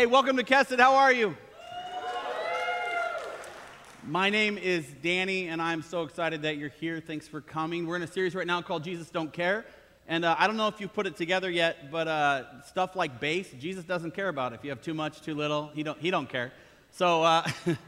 [0.00, 0.80] Hey, welcome to Kesed.
[0.80, 1.36] How are you?
[4.02, 7.02] My name is Danny, and I'm so excited that you're here.
[7.06, 7.86] Thanks for coming.
[7.86, 9.66] We're in a series right now called Jesus Don't Care.
[10.08, 13.20] And uh, I don't know if you've put it together yet, but uh, stuff like
[13.20, 14.54] bass, Jesus doesn't care about.
[14.54, 16.50] If you have too much, too little, he don't, he don't care.
[16.92, 17.46] So, uh,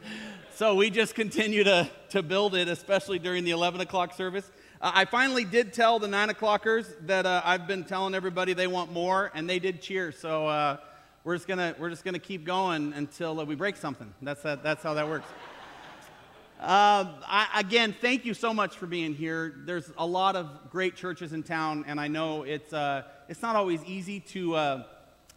[0.57, 4.51] so we just continue to, to build it, especially during the 11 o'clock service.
[4.83, 8.67] Uh, I finally did tell the 9 o'clockers that uh, I've been telling everybody they
[8.67, 10.13] want more, and they did cheer.
[10.13, 10.77] So uh,
[11.25, 14.13] we're just gonna we're just gonna keep going until uh, we break something.
[14.23, 15.29] That's that, that's how that works.
[16.61, 19.53] Uh, I, again, thank you so much for being here.
[19.67, 23.57] There's a lot of great churches in town, and I know it's uh, it's not
[23.57, 24.85] always easy to uh,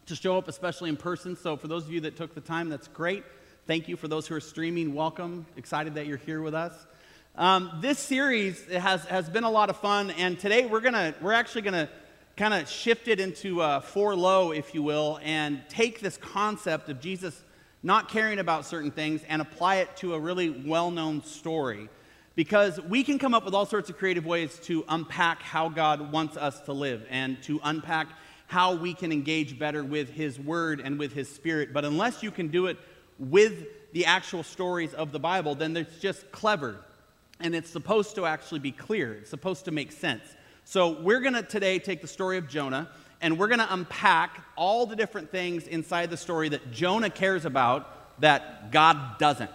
[0.05, 1.35] to show up, especially in person.
[1.35, 3.23] So for those of you that took the time, that's great.
[3.65, 4.93] Thank you for those who are streaming.
[4.93, 5.47] Welcome.
[5.57, 6.73] Excited that you're here with us.
[7.35, 11.33] Um, this series has has been a lot of fun, and today we're gonna we're
[11.33, 11.89] actually gonna
[12.37, 16.89] kind of shift it into uh, four low, if you will, and take this concept
[16.89, 17.43] of Jesus
[17.81, 21.87] not caring about certain things and apply it to a really well known story.
[22.35, 26.11] Because we can come up with all sorts of creative ways to unpack how God
[26.11, 28.07] wants us to live and to unpack
[28.47, 31.71] how we can engage better with His Word and with His Spirit.
[31.71, 32.77] But unless you can do it
[33.17, 36.75] with the actual stories of the Bible, then it's just clever.
[37.39, 40.23] And it's supposed to actually be clear, it's supposed to make sense.
[40.67, 42.89] So, we're going to today take the story of Jonah
[43.21, 47.45] and we're going to unpack all the different things inside the story that Jonah cares
[47.45, 49.51] about that God doesn't.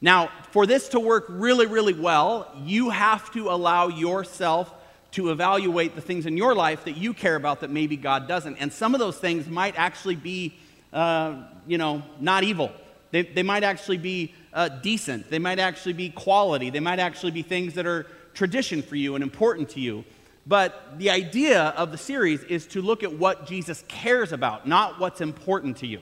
[0.00, 4.72] Now, for this to work really, really well, you have to allow yourself
[5.12, 8.56] to evaluate the things in your life that you care about that maybe God doesn't.
[8.58, 10.54] And some of those things might actually be,
[10.92, 12.70] uh, you know, not evil.
[13.10, 15.28] They, they might actually be uh, decent.
[15.28, 16.70] They might actually be quality.
[16.70, 20.04] They might actually be things that are tradition for you and important to you.
[20.46, 25.00] But the idea of the series is to look at what Jesus cares about, not
[25.00, 26.00] what's important to you.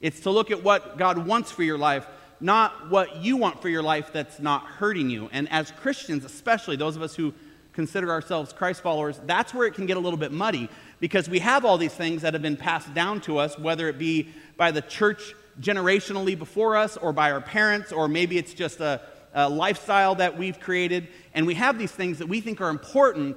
[0.00, 2.06] It's to look at what God wants for your life,
[2.40, 5.28] not what you want for your life that's not hurting you.
[5.32, 7.32] And as Christians, especially those of us who
[7.72, 10.68] consider ourselves Christ followers, that's where it can get a little bit muddy
[10.98, 13.98] because we have all these things that have been passed down to us, whether it
[13.98, 18.80] be by the church generationally before us or by our parents, or maybe it's just
[18.80, 19.00] a,
[19.34, 21.06] a lifestyle that we've created.
[21.32, 23.36] And we have these things that we think are important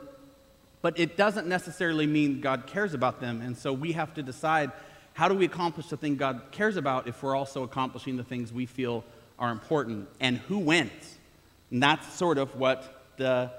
[0.88, 3.42] but it doesn't necessarily mean God cares about them.
[3.42, 4.72] And so we have to decide
[5.12, 8.54] how do we accomplish the thing God cares about if we're also accomplishing the things
[8.54, 9.04] we feel
[9.38, 11.18] are important and who wins.
[11.72, 13.52] And that's sort of what the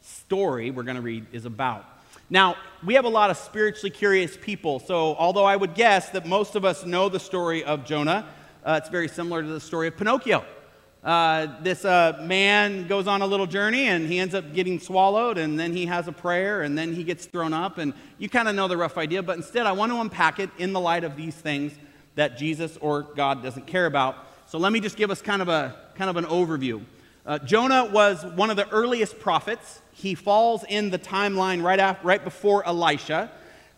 [0.00, 1.84] story we're going to read is about.
[2.30, 6.24] Now, we have a lot of spiritually curious people, so although I would guess that
[6.24, 8.26] most of us know the story of Jonah,
[8.64, 10.46] uh, it's very similar to the story of Pinocchio.
[11.02, 15.38] Uh, this uh, man goes on a little journey and he ends up getting swallowed,
[15.38, 17.78] and then he has a prayer, and then he gets thrown up.
[17.78, 20.50] And you kind of know the rough idea, but instead, I want to unpack it
[20.58, 21.72] in the light of these things
[22.16, 24.26] that Jesus or God doesn't care about.
[24.46, 26.82] So let me just give us kind of, a, kind of an overview.
[27.24, 29.80] Uh, Jonah was one of the earliest prophets.
[29.92, 33.30] He falls in the timeline right, after, right before Elisha.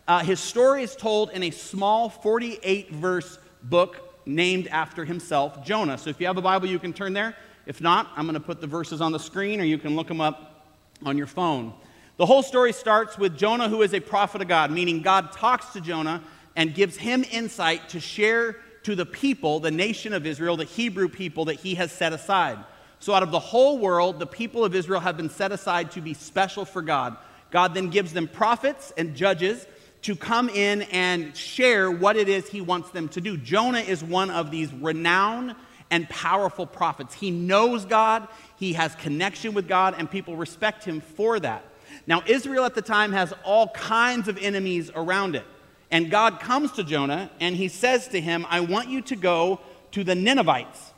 [0.07, 5.97] Uh, his story is told in a small 48 verse book named after himself, Jonah.
[5.97, 7.35] So if you have a Bible, you can turn there.
[7.65, 10.07] If not, I'm going to put the verses on the screen or you can look
[10.07, 10.65] them up
[11.05, 11.73] on your phone.
[12.17, 15.73] The whole story starts with Jonah, who is a prophet of God, meaning God talks
[15.73, 16.21] to Jonah
[16.55, 21.09] and gives him insight to share to the people, the nation of Israel, the Hebrew
[21.09, 22.59] people that he has set aside.
[22.99, 26.01] So, out of the whole world, the people of Israel have been set aside to
[26.01, 27.17] be special for God.
[27.49, 29.65] God then gives them prophets and judges
[30.03, 33.37] to come in and share what it is he wants them to do.
[33.37, 35.55] Jonah is one of these renowned
[35.89, 37.13] and powerful prophets.
[37.13, 38.27] He knows God,
[38.57, 41.63] he has connection with God, and people respect him for that.
[42.07, 45.45] Now, Israel at the time has all kinds of enemies around it.
[45.91, 49.59] And God comes to Jonah and he says to him, I want you to go
[49.91, 50.91] to the Ninevites,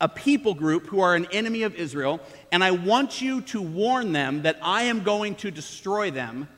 [0.00, 2.20] a people group who are an enemy of Israel,
[2.52, 6.48] and I want you to warn them that I am going to destroy them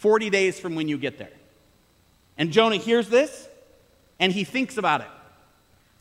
[0.00, 1.32] 40 days from when you get there.
[2.38, 3.48] And Jonah hears this
[4.18, 5.08] and he thinks about it.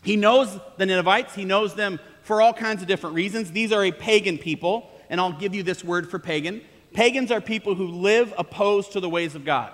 [0.03, 3.51] He knows the Ninevites, he knows them for all kinds of different reasons.
[3.51, 6.61] These are a pagan people, and I'll give you this word for pagan.
[6.93, 9.73] Pagans are people who live opposed to the ways of God.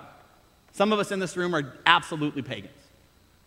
[0.72, 2.72] Some of us in this room are absolutely pagans.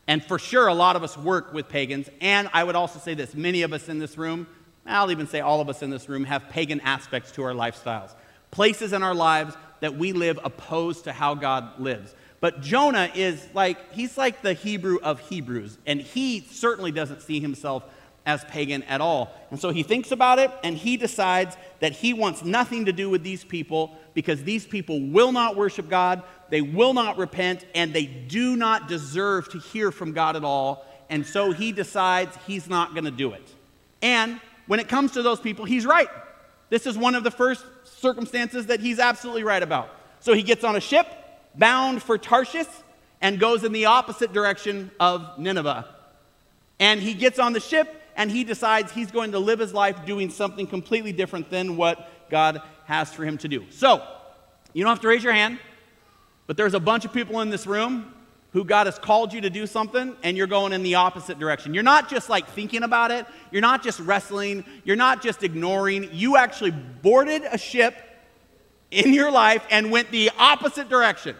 [0.07, 2.09] And for sure, a lot of us work with pagans.
[2.21, 4.47] And I would also say this many of us in this room,
[4.85, 8.15] I'll even say all of us in this room, have pagan aspects to our lifestyles.
[8.49, 12.13] Places in our lives that we live opposed to how God lives.
[12.41, 17.39] But Jonah is like, he's like the Hebrew of Hebrews, and he certainly doesn't see
[17.39, 17.83] himself
[18.25, 19.33] as pagan at all.
[19.49, 23.09] And so he thinks about it and he decides that he wants nothing to do
[23.09, 27.93] with these people because these people will not worship God, they will not repent, and
[27.93, 30.85] they do not deserve to hear from God at all.
[31.09, 33.55] And so he decides he's not going to do it.
[34.01, 36.09] And when it comes to those people, he's right.
[36.69, 39.89] This is one of the first circumstances that he's absolutely right about.
[40.19, 41.07] So he gets on a ship
[41.55, 42.67] bound for Tarshish
[43.21, 45.87] and goes in the opposite direction of Nineveh.
[46.79, 50.05] And he gets on the ship and he decides he's going to live his life
[50.05, 53.65] doing something completely different than what God has for him to do.
[53.69, 54.05] So,
[54.73, 55.59] you don't have to raise your hand,
[56.47, 58.13] but there's a bunch of people in this room
[58.51, 61.73] who God has called you to do something and you're going in the opposite direction.
[61.73, 66.09] You're not just like thinking about it, you're not just wrestling, you're not just ignoring.
[66.11, 67.95] You actually boarded a ship
[68.91, 71.35] in your life and went the opposite direction.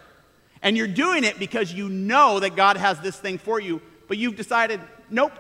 [0.62, 4.18] And you're doing it because you know that God has this thing for you, but
[4.18, 4.80] you've decided,
[5.10, 5.32] nope,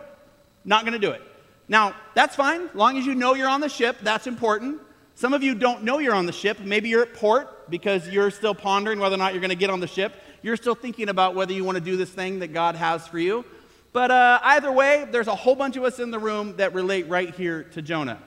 [0.65, 1.21] not going to do it.
[1.67, 2.63] Now, that's fine.
[2.63, 4.81] As long as you know you're on the ship, that's important.
[5.13, 6.59] Some of you don't know you're on the ship.
[6.61, 9.69] Maybe you're at port because you're still pondering whether or not you're going to get
[9.69, 10.15] on the ship.
[10.41, 13.19] You're still thinking about whether you want to do this thing that God has for
[13.19, 13.45] you.
[13.91, 17.07] But uh, either way, there's a whole bunch of us in the room that relate
[17.09, 18.19] right here to Jonah.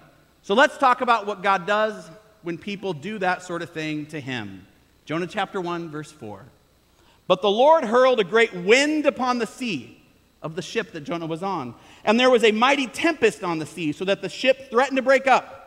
[0.43, 2.11] So let's talk about what God does
[2.43, 4.67] when people do that sort of thing to him.
[5.05, 6.45] Jonah chapter 1, verse 4.
[7.29, 10.03] But the Lord hurled a great wind upon the sea
[10.43, 11.75] of the ship that Jonah was on.
[12.05, 15.03] And there was a mighty tempest on the sea, so that the ship threatened to
[15.03, 15.63] break up.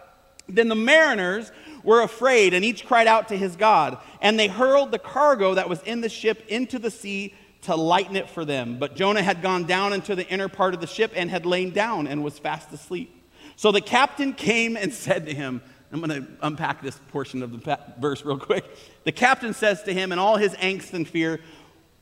[0.47, 1.51] Then the mariners
[1.85, 3.97] were afraid, and each cried out to his God.
[4.21, 7.33] And they hurled the cargo that was in the ship into the sea
[7.63, 8.77] to lighten it for them.
[8.77, 11.71] But Jonah had gone down into the inner part of the ship and had lain
[11.71, 13.11] down and was fast asleep.
[13.55, 15.61] So the captain came and said to him,
[15.91, 18.65] I'm going to unpack this portion of the verse real quick.
[19.03, 21.39] The captain says to him in all his angst and fear,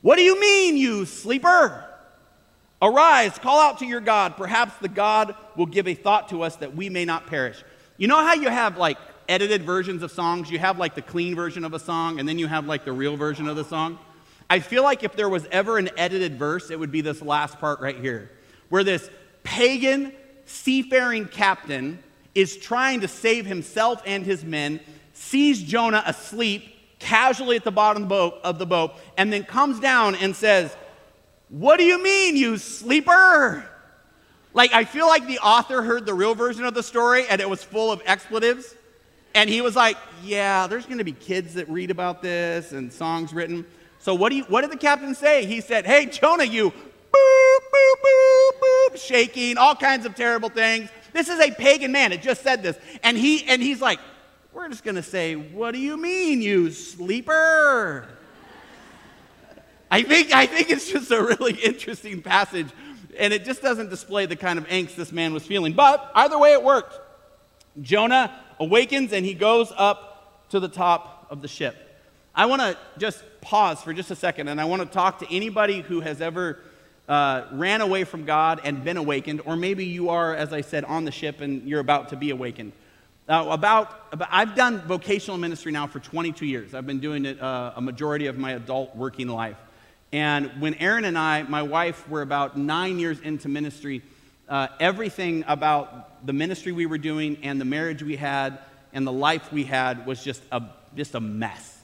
[0.00, 1.84] What do you mean, you sleeper?
[2.82, 4.36] Arise, call out to your God.
[4.36, 7.62] Perhaps the God will give a thought to us that we may not perish.
[7.96, 8.98] You know how you have like
[9.28, 10.50] edited versions of songs?
[10.50, 12.92] You have like the clean version of a song, and then you have like the
[12.92, 13.98] real version of the song.
[14.48, 17.58] I feel like if there was ever an edited verse, it would be this last
[17.58, 18.30] part right here,
[18.68, 19.08] where this
[19.42, 20.12] pagan
[20.44, 22.02] seafaring captain
[22.34, 24.80] is trying to save himself and his men,
[25.12, 26.64] sees Jonah asleep
[26.98, 30.76] casually at the bottom of the boat, and then comes down and says,
[31.48, 33.64] what do you mean, you sleeper?
[34.52, 37.48] Like, I feel like the author heard the real version of the story and it
[37.48, 38.74] was full of expletives.
[39.34, 42.92] And he was like, Yeah, there's going to be kids that read about this and
[42.92, 43.66] songs written.
[43.98, 45.46] So, what, do you, what did the captain say?
[45.46, 50.90] He said, Hey, Jonah, you boop, boop, boop, boop, shaking, all kinds of terrible things.
[51.12, 52.12] This is a pagan man.
[52.12, 52.76] It just said this.
[53.02, 53.98] And, he, and he's like,
[54.52, 58.08] We're just going to say, What do you mean, you sleeper?
[59.90, 62.66] I think, I think it's just a really interesting passage,
[63.16, 65.72] and it just doesn't display the kind of angst this man was feeling.
[65.72, 66.98] But either way, it worked.
[67.80, 71.76] Jonah awakens and he goes up to the top of the ship.
[72.34, 75.32] I want to just pause for just a second, and I want to talk to
[75.32, 76.58] anybody who has ever
[77.08, 80.84] uh, ran away from God and been awakened, or maybe you are, as I said,
[80.84, 82.72] on the ship and you're about to be awakened.
[83.28, 86.74] Uh, about, about, I've done vocational ministry now for 22 years.
[86.74, 89.56] I've been doing it uh, a majority of my adult working life.
[90.12, 94.02] And when Aaron and I, my wife, were about nine years into ministry,
[94.48, 98.58] uh, everything about the ministry we were doing and the marriage we had
[98.92, 100.62] and the life we had was just a,
[100.96, 101.78] just a mess.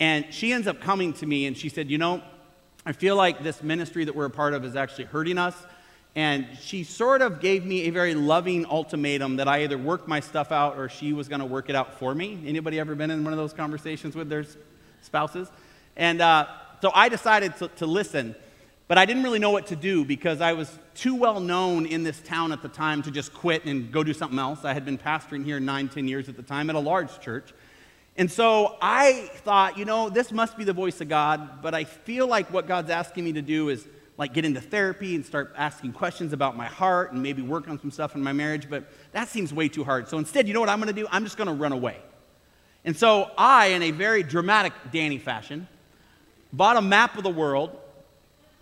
[0.00, 2.22] And she ends up coming to me and she said, You know,
[2.84, 5.54] I feel like this ministry that we're a part of is actually hurting us.
[6.14, 10.20] And she sort of gave me a very loving ultimatum that I either worked my
[10.20, 12.42] stuff out or she was going to work it out for me.
[12.46, 14.44] Anybody ever been in one of those conversations with their
[15.00, 15.48] spouses?
[15.96, 16.48] And uh,
[16.82, 18.34] so I decided to, to listen,
[18.92, 22.02] but I didn't really know what to do because I was too well known in
[22.02, 24.66] this town at the time to just quit and go do something else.
[24.66, 27.54] I had been pastoring here nine, ten years at the time at a large church.
[28.18, 31.84] And so I thought, you know, this must be the voice of God, but I
[31.84, 35.54] feel like what God's asking me to do is like get into therapy and start
[35.56, 38.84] asking questions about my heart and maybe work on some stuff in my marriage, but
[39.12, 40.06] that seems way too hard.
[40.06, 41.08] So instead, you know what I'm going to do?
[41.10, 41.96] I'm just going to run away.
[42.84, 45.66] And so I, in a very dramatic Danny fashion,
[46.52, 47.78] bought a map of the world,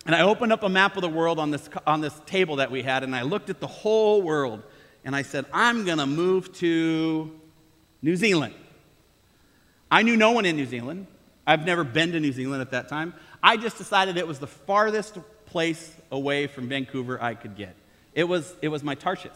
[0.05, 2.71] and I opened up a map of the world on this, on this table that
[2.71, 4.63] we had, and I looked at the whole world,
[5.05, 7.31] and I said, I'm going to move to
[8.01, 8.55] New Zealand.
[9.89, 11.07] I knew no one in New Zealand.
[11.45, 13.13] I've never been to New Zealand at that time.
[13.43, 17.75] I just decided it was the farthest place away from Vancouver I could get.
[18.13, 19.31] It was, it was my Tarshish.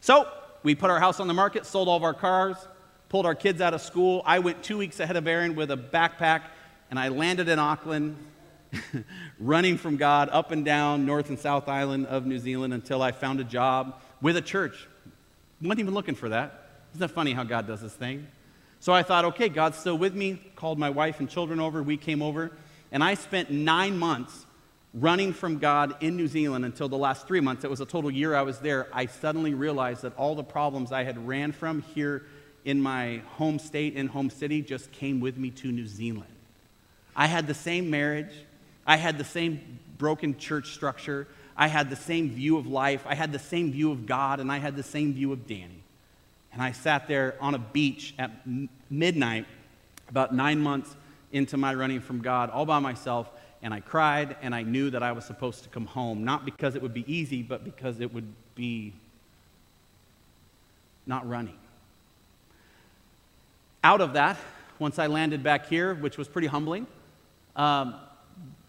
[0.00, 0.28] So
[0.62, 2.56] we put our house on the market, sold all of our cars,
[3.08, 4.22] pulled our kids out of school.
[4.24, 6.42] I went two weeks ahead of Aaron with a backpack
[6.90, 8.16] and I landed in Auckland,
[9.38, 13.12] running from God up and down North and South Island of New Zealand until I
[13.12, 14.88] found a job with a church.
[15.60, 16.68] Wasn't even looking for that.
[16.92, 18.26] Isn't that funny how God does this thing?
[18.80, 20.42] So I thought, okay, God's still with me.
[20.56, 21.82] Called my wife and children over.
[21.82, 22.50] We came over.
[22.90, 24.46] And I spent nine months
[24.94, 27.64] running from God in New Zealand until the last three months.
[27.64, 28.88] It was a total year I was there.
[28.92, 32.26] I suddenly realized that all the problems I had ran from here
[32.64, 36.26] in my home state, in home city, just came with me to New Zealand.
[37.16, 38.32] I had the same marriage.
[38.86, 41.28] I had the same broken church structure.
[41.56, 43.04] I had the same view of life.
[43.06, 45.82] I had the same view of God, and I had the same view of Danny.
[46.52, 48.30] And I sat there on a beach at
[48.90, 49.46] midnight,
[50.08, 50.94] about nine months
[51.32, 53.30] into my running from God, all by myself,
[53.62, 56.74] and I cried, and I knew that I was supposed to come home, not because
[56.74, 58.92] it would be easy, but because it would be
[61.06, 61.56] not running.
[63.84, 64.36] Out of that,
[64.78, 66.86] once I landed back here, which was pretty humbling,
[67.56, 67.94] um,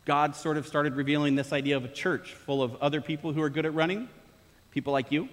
[0.05, 3.41] God sort of started revealing this idea of a church full of other people who
[3.41, 4.09] are good at running,
[4.71, 5.29] people like you,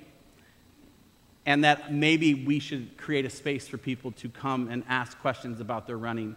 [1.44, 5.60] and that maybe we should create a space for people to come and ask questions
[5.60, 6.36] about their running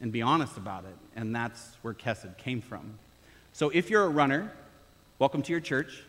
[0.00, 0.96] and be honest about it.
[1.16, 2.98] And that's where Kesed came from.
[3.52, 4.52] So if you're a runner,
[5.18, 6.04] welcome to your church.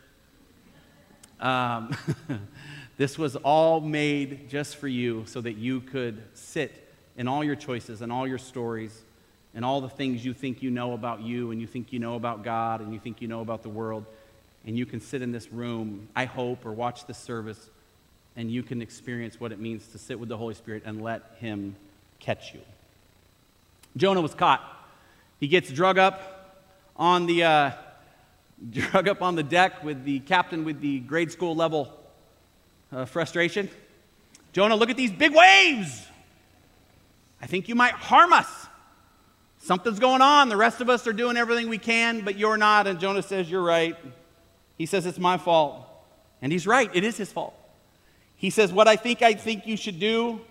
[1.40, 1.96] Um,
[2.98, 6.88] this was all made just for you so that you could sit
[7.18, 9.04] in all your choices and all your stories
[9.56, 12.16] and all the things you think you know about you and you think you know
[12.16, 14.06] about God and you think you know about the world.
[14.66, 17.70] And you can sit in this room, I hope, or watch this service,
[18.36, 21.36] and you can experience what it means to sit with the Holy Spirit and let
[21.40, 21.76] Him
[22.20, 22.62] catch you.
[23.98, 24.62] Jonah was caught.
[25.40, 26.62] He gets drug up
[26.96, 27.72] on the, uh,
[28.70, 31.92] drug up on the deck with the captain with the grade school level
[32.92, 33.70] uh, frustration.
[34.54, 36.08] Jonah, look at these big waves.
[37.42, 38.63] I think you might harm us.
[39.64, 40.50] Something's going on.
[40.50, 42.86] The rest of us are doing everything we can, but you're not.
[42.86, 43.96] And Jonah says, You're right.
[44.78, 45.88] He says, It's my fault.
[46.42, 46.94] And he's right.
[46.94, 47.54] It is his fault.
[48.36, 50.42] He says, What I think I think you should do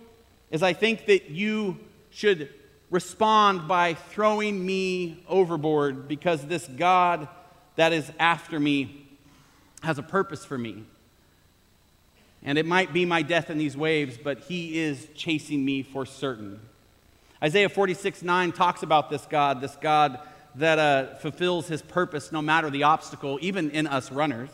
[0.51, 1.79] is I think that you
[2.09, 2.49] should
[2.91, 7.29] respond by throwing me overboard because this God
[7.77, 9.09] that is after me
[9.83, 10.85] has a purpose for me.
[12.43, 16.07] And it might be my death in these waves, but he is chasing me for
[16.07, 16.61] certain.
[17.43, 20.21] Isaiah 46 9 talks about this God, this God
[20.55, 24.51] that uh, fulfills his purpose no matter the obstacle, even in us runners.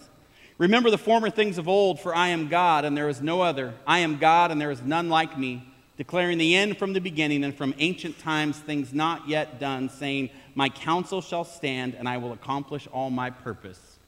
[0.57, 3.75] Remember the former things of old, for I am God and there is no other.
[3.87, 7.45] I am God and there is none like me, declaring the end from the beginning
[7.45, 12.17] and from ancient times things not yet done, saying, My counsel shall stand and I
[12.17, 13.99] will accomplish all my purpose,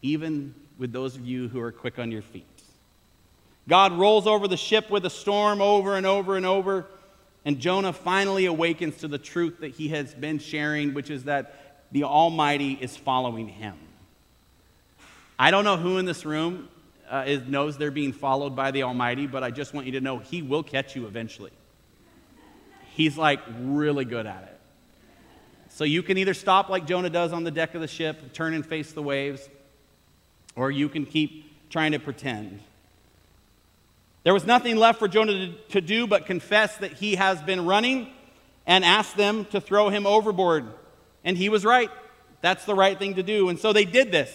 [0.00, 2.46] even with those of you who are quick on your feet.
[3.68, 6.86] God rolls over the ship with a storm over and over and over
[7.44, 11.84] and Jonah finally awakens to the truth that he has been sharing, which is that
[11.90, 13.76] the Almighty is following him.
[15.38, 16.68] I don't know who in this room
[17.10, 20.00] uh, is, knows they're being followed by the Almighty, but I just want you to
[20.00, 21.50] know He will catch you eventually.
[22.94, 24.60] He's like really good at it.
[25.68, 28.54] So you can either stop like Jonah does on the deck of the ship, turn
[28.54, 29.48] and face the waves,
[30.54, 32.60] or you can keep trying to pretend.
[34.24, 38.12] There was nothing left for Jonah to, do but confess that he has been running
[38.66, 40.66] and ask them to throw him overboard.
[41.24, 41.90] And he was right.
[42.40, 43.48] That's the right thing to do.
[43.48, 44.32] And so they did this.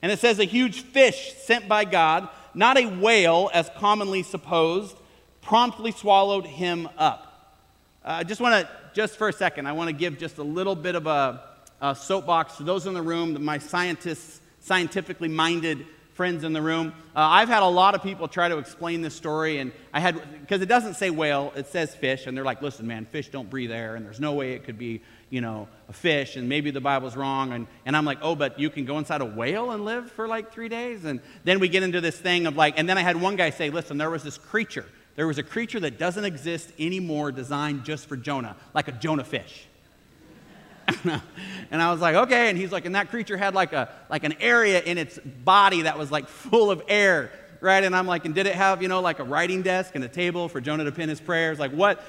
[0.00, 4.96] And it says a huge fish sent by God, not a whale as commonly supposed,
[5.42, 7.24] promptly swallowed him up.
[8.04, 10.38] Uh, I uh, just want to, just for a second, I want to give just
[10.38, 11.42] a little bit of a,
[11.82, 15.86] a soapbox to those in the room, my scientists, scientifically minded
[16.18, 16.92] friends in the room.
[17.14, 20.20] Uh, I've had a lot of people try to explain this story, and I had,
[20.40, 23.48] because it doesn't say whale, it says fish, and they're like, listen, man, fish don't
[23.48, 26.72] breathe air, and there's no way it could be, you know, a fish, and maybe
[26.72, 27.52] the Bible's wrong.
[27.52, 30.26] And, and I'm like, oh, but you can go inside a whale and live for
[30.26, 31.04] like three days?
[31.04, 33.50] And then we get into this thing of like, and then I had one guy
[33.50, 34.86] say, listen, there was this creature.
[35.14, 39.22] There was a creature that doesn't exist anymore designed just for Jonah, like a Jonah
[39.22, 39.68] fish.
[41.70, 42.48] and I was like, okay.
[42.48, 45.82] And he's like, and that creature had like a like an area in its body
[45.82, 47.30] that was like full of air,
[47.60, 47.82] right?
[47.82, 50.08] And I'm like, and did it have, you know, like a writing desk and a
[50.08, 51.58] table for Jonah to pin his prayers?
[51.58, 52.02] Like, what?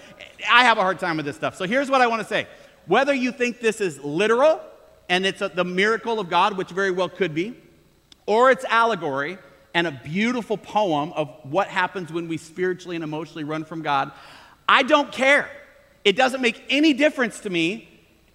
[0.49, 1.55] I have a hard time with this stuff.
[1.55, 2.47] So here's what I want to say.
[2.85, 4.61] Whether you think this is literal
[5.09, 7.55] and it's a, the miracle of God, which very well could be,
[8.25, 9.37] or it's allegory
[9.73, 14.11] and a beautiful poem of what happens when we spiritually and emotionally run from God,
[14.67, 15.49] I don't care.
[16.05, 17.87] It doesn't make any difference to me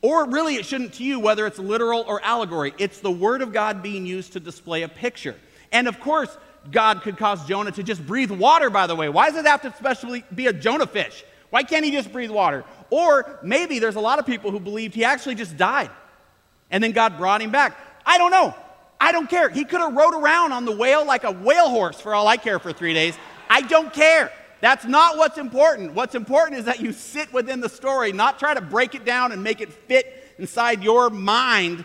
[0.04, 2.74] or really, it shouldn't to you, whether it's literal or allegory.
[2.76, 5.34] It's the Word of God being used to display a picture.
[5.72, 6.36] And of course,
[6.70, 9.08] God could cause Jonah to just breathe water, by the way.
[9.08, 11.24] Why does it have to especially be a Jonah fish?
[11.48, 12.66] Why can't he just breathe water?
[12.90, 15.90] Or maybe there's a lot of people who believed he actually just died
[16.70, 17.74] and then God brought him back.
[18.04, 18.54] I don't know.
[19.00, 19.48] I don't care.
[19.48, 22.36] He could have rode around on the whale like a whale horse for all I
[22.36, 23.16] care for three days.
[23.48, 24.30] I don't care.
[24.64, 25.92] That's not what's important.
[25.92, 29.30] What's important is that you sit within the story, not try to break it down
[29.30, 31.84] and make it fit inside your mind.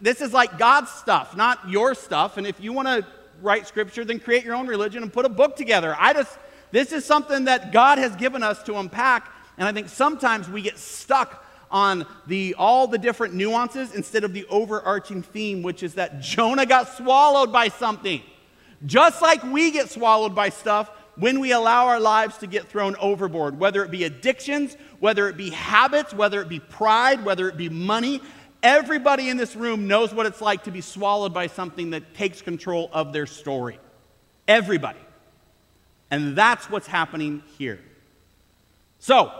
[0.00, 2.36] This is like God's stuff, not your stuff.
[2.36, 3.04] And if you want to
[3.42, 5.96] write scripture, then create your own religion and put a book together.
[5.98, 6.38] I just,
[6.70, 9.28] this is something that God has given us to unpack.
[9.58, 14.32] And I think sometimes we get stuck on the, all the different nuances instead of
[14.32, 18.22] the overarching theme, which is that Jonah got swallowed by something.
[18.86, 22.96] Just like we get swallowed by stuff when we allow our lives to get thrown
[22.96, 27.56] overboard, whether it be addictions, whether it be habits, whether it be pride, whether it
[27.56, 28.20] be money.
[28.62, 32.42] Everybody in this room knows what it's like to be swallowed by something that takes
[32.42, 33.78] control of their story.
[34.48, 34.98] Everybody.
[36.10, 37.80] And that's what's happening here.
[38.98, 39.32] So,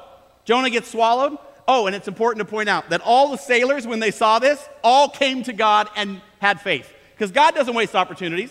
[0.45, 1.39] Jonah gets swallowed.
[1.67, 4.69] Oh, and it's important to point out that all the sailors, when they saw this,
[4.83, 6.91] all came to God and had faith.
[7.15, 8.51] Because God doesn't waste opportunities.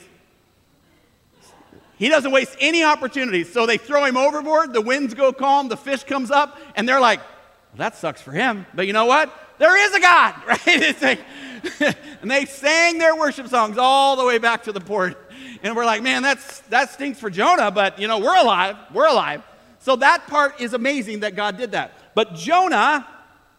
[2.00, 3.52] He doesn't waste any opportunities.
[3.52, 7.02] So they throw him overboard, the winds go calm, the fish comes up, and they're
[7.02, 8.66] like, well, that sucks for him.
[8.74, 9.32] But you know what?
[9.60, 11.02] There is a God, right?
[11.02, 11.20] Like,
[12.22, 15.18] and they sang their worship songs all the way back to the port.
[15.62, 18.78] And we're like, man, that's, that stinks for Jonah, but you know, we're alive.
[18.94, 19.44] We're alive.
[19.80, 21.94] So that part is amazing that God did that.
[22.16, 23.06] But Jonah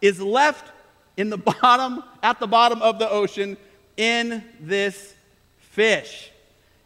[0.00, 0.73] is left
[1.18, 3.59] in the bottom, at the bottom of the ocean
[3.99, 5.14] in this
[5.59, 6.30] fish.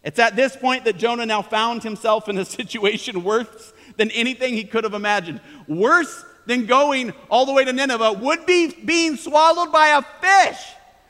[0.04, 4.54] It's at this point that Jonah now found himself in a situation worse than anything
[4.54, 5.40] he could have imagined.
[5.66, 10.60] Worse than going all the way to Nineveh would be being swallowed by a fish.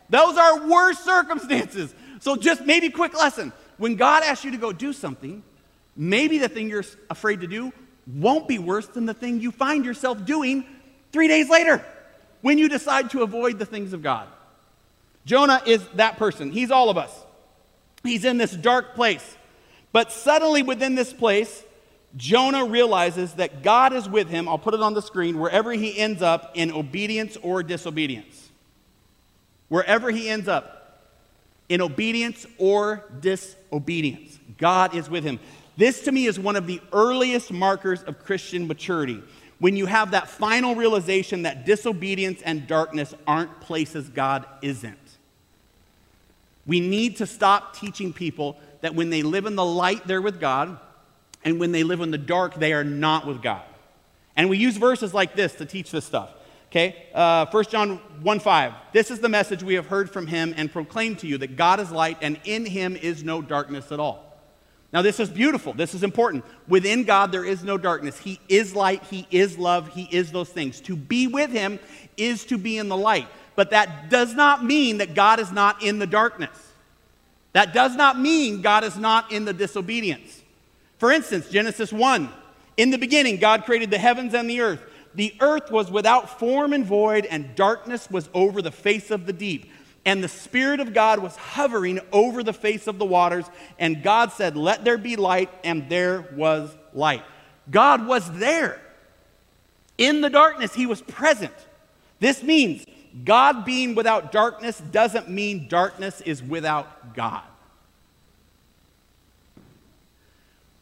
[0.09, 1.95] Those are worse circumstances.
[2.21, 5.43] So, just maybe quick lesson when God asks you to go do something,
[5.97, 7.73] maybe the thing you're afraid to do
[8.07, 10.65] won't be worse than the thing you find yourself doing
[11.11, 11.85] three days later
[12.43, 14.29] when you decide to avoid the things of God.
[15.25, 16.53] Jonah is that person.
[16.53, 17.11] He's all of us.
[18.05, 19.37] He's in this dark place.
[19.93, 21.65] But suddenly, within this place,
[22.17, 24.49] Jonah realizes that God is with him.
[24.49, 28.51] I'll put it on the screen wherever he ends up in obedience or disobedience.
[29.69, 31.01] Wherever he ends up
[31.69, 35.41] in obedience or disobedience, God is with him.
[35.77, 39.23] This to me is one of the earliest markers of Christian maturity.
[39.59, 44.99] When you have that final realization that disobedience and darkness aren't places God isn't.
[46.67, 50.41] We need to stop teaching people that when they live in the light, they're with
[50.41, 50.79] God,
[51.45, 53.63] and when they live in the dark, they are not with God.
[54.37, 56.31] And we use verses like this to teach this stuff.
[56.71, 57.07] Okay?
[57.15, 58.73] Uh, 1 John 1 5.
[58.93, 61.79] This is the message we have heard from him and proclaimed to you that God
[61.81, 64.25] is light, and in him is no darkness at all.
[64.93, 65.73] Now, this is beautiful.
[65.73, 66.45] This is important.
[66.69, 68.17] Within God, there is no darkness.
[68.19, 69.03] He is light.
[69.05, 69.89] He is love.
[69.89, 70.81] He is those things.
[70.83, 71.81] To be with Him
[72.17, 73.27] is to be in the light.
[73.57, 76.73] But that does not mean that God is not in the darkness.
[77.53, 80.43] That does not mean God is not in the disobedience.
[80.99, 82.29] For instance, Genesis 1
[82.77, 84.83] In the beginning, God created the heavens and the earth.
[85.15, 89.33] The earth was without form and void, and darkness was over the face of the
[89.33, 89.71] deep
[90.07, 93.47] and the Spirit of God was hovering over the face of the waters.
[93.79, 97.23] And God said, Let there be light, and there was light.
[97.71, 98.81] God was there.
[99.97, 101.55] In the darkness, He was present.
[102.21, 102.85] This means
[103.23, 107.43] God being without darkness doesn't mean darkness is without God.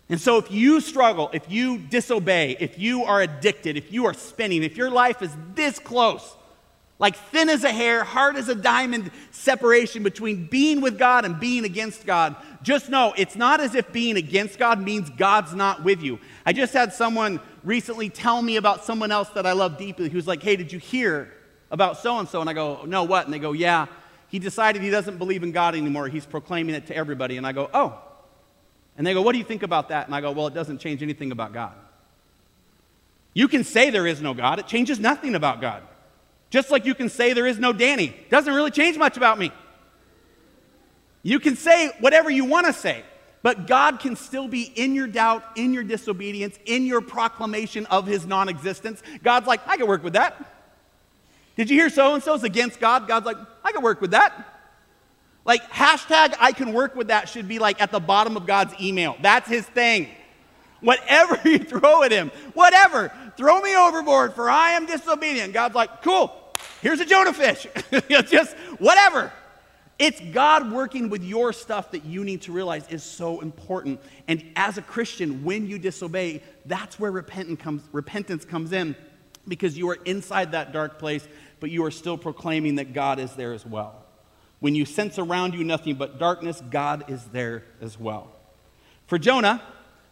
[0.09, 4.15] And so, if you struggle, if you disobey, if you are addicted, if you are
[4.15, 6.37] spinning, if your life is this close
[7.03, 11.41] like thin as a hair, hard as a diamond separation between being with God and
[11.41, 12.37] being against God.
[12.63, 16.21] Just know it's not as if being against God means God's not with you.
[16.47, 20.29] I just had someone recently tell me about someone else that I love deeply who's
[20.29, 21.35] like, hey, did you hear
[21.73, 22.41] about so and so?
[22.41, 23.25] And I go, no, what?
[23.25, 23.87] And they go, yeah,
[24.29, 26.07] he decided he doesn't believe in God anymore.
[26.07, 27.37] He's proclaiming it to everybody.
[27.39, 27.99] And I go, oh.
[28.97, 30.07] And they go, what do you think about that?
[30.07, 31.73] And I go, well, it doesn't change anything about God.
[33.35, 35.83] You can say there is no God, it changes nothing about God.
[36.51, 38.15] Just like you can say there is no Danny.
[38.29, 39.51] Doesn't really change much about me.
[41.23, 43.05] You can say whatever you want to say,
[43.43, 48.07] but God can still be in your doubt, in your disobedience, in your proclamation of
[48.07, 49.03] his non existence.
[49.23, 50.52] God's like, I can work with that.
[51.57, 53.07] Did you hear so and so's against God?
[53.07, 54.49] God's like, I can work with that.
[55.45, 58.75] Like, hashtag I can work with that should be like at the bottom of God's
[58.81, 59.17] email.
[59.21, 60.09] That's his thing.
[60.81, 65.53] Whatever you throw at him, whatever, throw me overboard for I am disobedient.
[65.53, 66.33] God's like, cool,
[66.81, 67.67] here's a Jonah fish.
[68.31, 69.33] Just whatever.
[69.99, 74.01] It's God working with your stuff that you need to realize is so important.
[74.27, 78.97] And as a Christian, when you disobey, that's where repentance comes, repentance comes in
[79.47, 81.27] because you are inside that dark place,
[81.61, 84.05] but you are still proclaiming that God is there as well.
[84.61, 88.33] When you sense around you nothing but darkness, God is there as well.
[89.07, 89.61] For Jonah,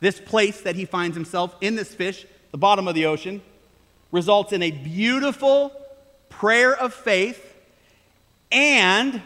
[0.00, 3.42] this place that he finds himself in this fish, the bottom of the ocean,
[4.10, 5.72] results in a beautiful
[6.28, 7.46] prayer of faith
[8.50, 9.22] and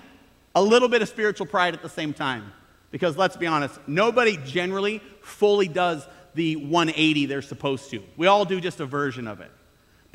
[0.55, 2.53] a little bit of spiritual pride at the same time.
[2.91, 8.03] Because let's be honest, nobody generally fully does the 180 they're supposed to.
[8.17, 9.51] We all do just a version of it.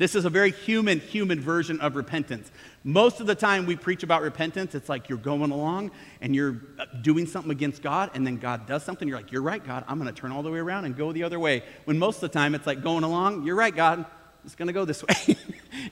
[0.00, 2.50] This is a very human, human version of repentance.
[2.84, 5.90] Most of the time we preach about repentance, it's like you're going along
[6.22, 9.06] and you're uh, doing something against God, and then God does something.
[9.06, 11.12] You're like, You're right, God, I'm going to turn all the way around and go
[11.12, 11.62] the other way.
[11.84, 14.06] When most of the time it's like going along, You're right, God,
[14.42, 15.36] it's going to go this way.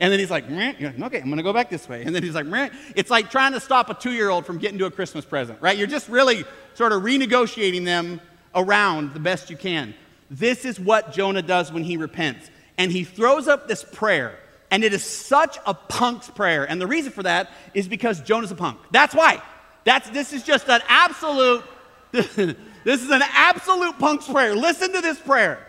[0.01, 0.71] and then he's like, Meh.
[0.81, 2.03] okay, I'm going to go back this way.
[2.03, 2.71] And then he's like, Meh.
[2.97, 5.61] it's like trying to stop a two year old from getting to a Christmas present,
[5.61, 5.77] right?
[5.77, 8.23] You're just really sort of renegotiating them
[8.55, 9.93] around the best you can.
[10.31, 14.39] This is what Jonah does when he repents and he throws up this prayer.
[14.71, 16.65] And it is such a punk's prayer.
[16.65, 18.79] And the reason for that is because Jonah's a punk.
[18.91, 19.43] That's why.
[19.85, 21.65] That's, this is just an absolute,
[22.13, 24.55] this is an absolute punk's prayer.
[24.55, 25.65] Listen to this prayer.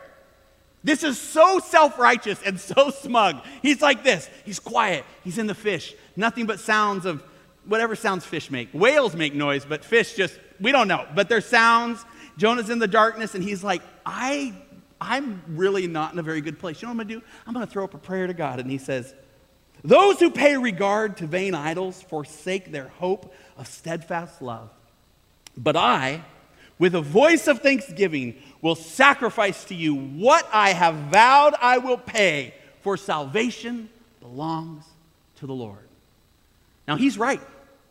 [0.84, 3.42] This is so self righteous and so smug.
[3.62, 4.30] He's like this.
[4.46, 5.04] He's quiet.
[5.24, 5.94] He's in the fish.
[6.16, 7.24] Nothing but sounds of
[7.66, 8.70] whatever sounds fish make.
[8.74, 11.06] Whales make noise, but fish just, we don't know.
[11.16, 12.04] But there's sounds.
[12.38, 14.54] Jonah's in the darkness, and he's like, I
[15.02, 16.82] I'm really not in a very good place.
[16.82, 17.32] You know what I'm going to do?
[17.48, 18.60] I'm going to throw up a prayer to God.
[18.60, 19.14] And he says,
[19.84, 24.70] Those who pay regard to vain idols forsake their hope of steadfast love.
[25.56, 26.24] But I,
[26.78, 31.98] with a voice of thanksgiving, will sacrifice to you what I have vowed I will
[31.98, 34.86] pay, for salvation belongs
[35.38, 35.88] to the Lord.
[36.88, 37.42] Now, he's right.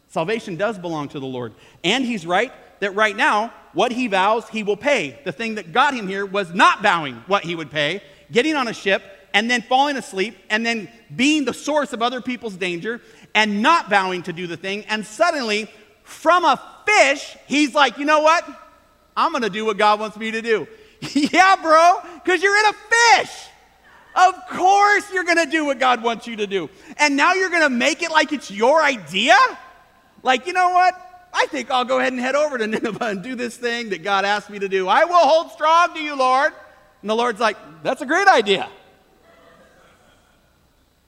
[0.09, 1.53] Salvation does belong to the Lord.
[1.85, 5.19] And he's right that right now, what he vows, he will pay.
[5.25, 8.69] The thing that got him here was not vowing what he would pay, getting on
[8.69, 9.03] a ship,
[9.35, 13.01] and then falling asleep, and then being the source of other people's danger,
[13.35, 14.85] and not vowing to do the thing.
[14.87, 15.71] And suddenly,
[16.03, 18.45] from a fish, he's like, you know what?
[19.17, 20.67] I'm going to do what God wants me to do.
[21.13, 23.31] yeah, bro, because you're in a fish.
[24.17, 26.71] Of course, you're going to do what God wants you to do.
[26.97, 29.37] And now you're going to make it like it's your idea?
[30.23, 31.08] Like, you know what?
[31.33, 34.03] I think I'll go ahead and head over to Nineveh and do this thing that
[34.03, 34.89] God asked me to do.
[34.89, 36.53] I will hold strong to you, Lord.
[37.03, 38.69] And the Lord's like, that's a great idea.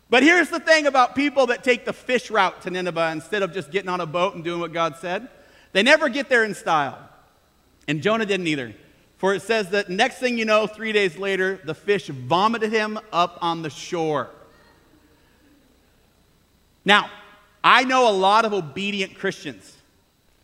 [0.09, 3.53] But here's the thing about people that take the fish route to Nineveh instead of
[3.53, 5.29] just getting on a boat and doing what God said.
[5.73, 6.99] They never get there in style.
[7.87, 8.75] And Jonah didn't either.
[9.19, 12.99] For it says that next thing you know, three days later, the fish vomited him
[13.13, 14.31] up on the shore.
[16.85, 17.11] Now,
[17.63, 19.77] I know a lot of obedient Christians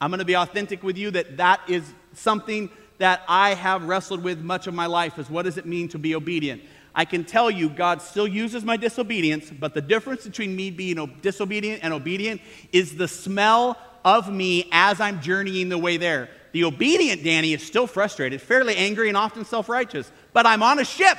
[0.01, 1.83] I'm going to be authentic with you that that is
[2.13, 5.89] something that I have wrestled with much of my life is what does it mean
[5.89, 6.63] to be obedient?
[6.95, 11.19] I can tell you God still uses my disobedience, but the difference between me being
[11.21, 12.41] disobedient and obedient
[12.73, 16.31] is the smell of me as I'm journeying the way there.
[16.53, 20.79] The obedient Danny is still frustrated, fairly angry, and often self righteous, but I'm on
[20.79, 21.19] a ship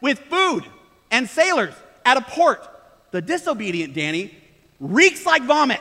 [0.00, 0.64] with food
[1.10, 1.74] and sailors
[2.06, 2.66] at a port.
[3.10, 4.34] The disobedient Danny
[4.80, 5.80] reeks like vomit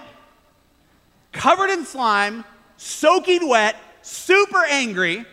[1.31, 2.43] covered in slime,
[2.77, 5.25] soaking wet, super angry,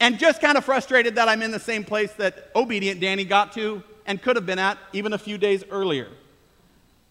[0.00, 3.52] and just kind of frustrated that I'm in the same place that obedient Danny got
[3.54, 6.08] to and could have been at even a few days earlier.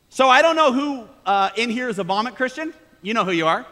[0.10, 2.74] So I don't know who uh, in here is a vomit Christian.
[3.02, 3.66] You know who you are.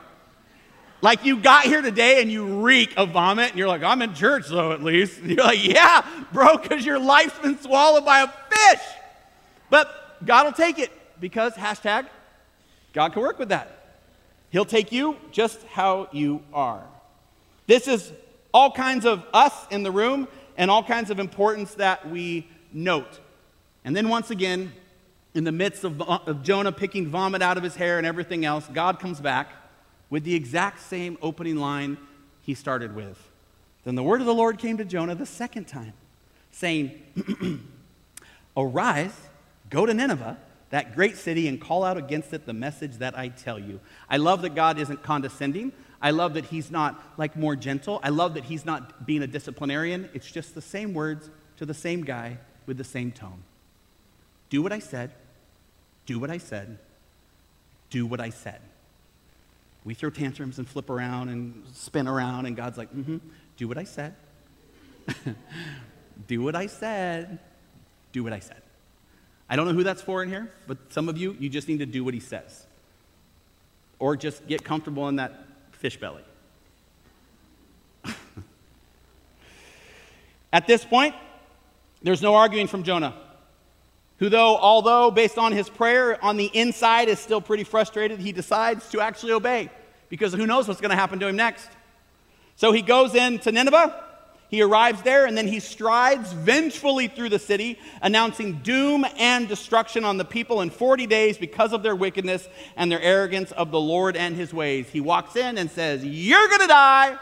[1.01, 4.13] Like you got here today and you reek of vomit, and you're like, I'm in
[4.13, 5.19] church though, at least.
[5.19, 8.85] And you're like, yeah, bro, because your life's been swallowed by a fish.
[9.69, 12.07] But God will take it because hashtag
[12.93, 13.80] God can work with that.
[14.51, 16.83] He'll take you just how you are.
[17.67, 18.11] This is
[18.53, 23.19] all kinds of us in the room and all kinds of importance that we note.
[23.85, 24.73] And then once again,
[25.33, 28.43] in the midst of, uh, of, Jonah picking vomit out of his hair and everything
[28.43, 29.53] else, God comes back
[30.09, 31.97] with the exact same opening line
[32.41, 33.17] he started with.
[33.85, 35.93] Then the word of the Lord came to Jonah the second time,
[36.51, 36.91] saying,
[38.57, 39.15] Arise,
[39.69, 40.37] go to Nineveh
[40.71, 43.79] that great city and call out against it the message that I tell you.
[44.09, 45.71] I love that God isn't condescending.
[46.01, 47.99] I love that he's not like more gentle.
[48.03, 50.09] I love that he's not being a disciplinarian.
[50.13, 53.43] It's just the same words to the same guy with the same tone.
[54.49, 55.11] Do what I said.
[56.05, 56.79] Do what I said.
[57.89, 58.61] Do what I said.
[59.83, 63.17] We throw tantrums and flip around and spin around, and God's like, mm hmm,
[63.57, 64.15] do what I said.
[66.27, 67.39] do what I said.
[68.11, 68.60] Do what I said.
[69.51, 71.79] I don't know who that's for in here, but some of you, you just need
[71.79, 72.65] to do what he says.
[73.99, 76.23] Or just get comfortable in that fish belly.
[80.53, 81.15] At this point,
[82.01, 83.13] there's no arguing from Jonah.
[84.19, 88.31] who, though, although based on his prayer on the inside is still pretty frustrated, he
[88.31, 89.69] decides to actually obey
[90.07, 91.67] because who knows what's going to happen to him next.
[92.55, 94.10] So he goes into Nineveh.
[94.51, 100.03] He arrives there and then he strides vengefully through the city, announcing doom and destruction
[100.03, 103.79] on the people in 40 days because of their wickedness and their arrogance of the
[103.79, 104.89] Lord and his ways.
[104.89, 107.17] He walks in and says, You're going to die,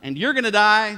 [0.00, 0.96] and you're going to die,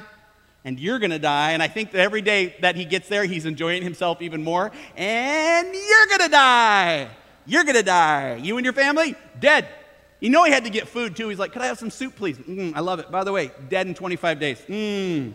[0.63, 1.53] and you're going to die.
[1.53, 4.73] And I think that every day that he gets there, he's enjoying himself even more.
[4.95, 7.09] And you're going to die.
[7.47, 8.41] You're going to die.
[8.43, 9.69] You and your family, dead.
[10.21, 11.31] You know he had to get food too.
[11.31, 12.37] He's like, Could I have some soup, please?
[12.37, 13.11] Mm, I love it.
[13.11, 14.61] By the way, dead in 25 days.
[14.69, 15.33] Mm.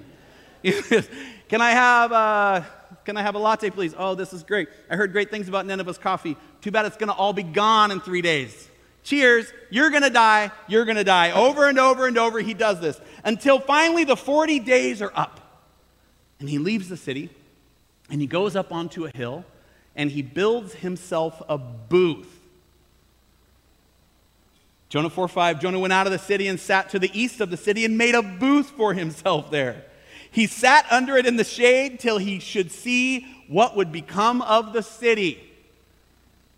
[1.50, 2.62] can I have uh,
[3.06, 3.96] can I have a latte, please?
[3.98, 4.68] Oh, this is great.
[4.90, 6.36] I heard great things about Nineveh's coffee.
[6.62, 8.68] Too bad it's going to all be gone in three days.
[9.04, 9.52] Cheers.
[9.70, 10.52] You're going to die.
[10.68, 11.32] You're going to die.
[11.32, 15.40] Over and over and over, he does this until finally the 40 days are up.
[16.40, 17.30] And he leaves the city
[18.10, 19.46] and he goes up onto a hill
[19.96, 22.34] and he builds himself a booth.
[24.90, 27.50] Jonah 4 5, Jonah went out of the city and sat to the east of
[27.50, 29.86] the city and made a booth for himself there.
[30.38, 34.72] He sat under it in the shade till he should see what would become of
[34.72, 35.44] the city.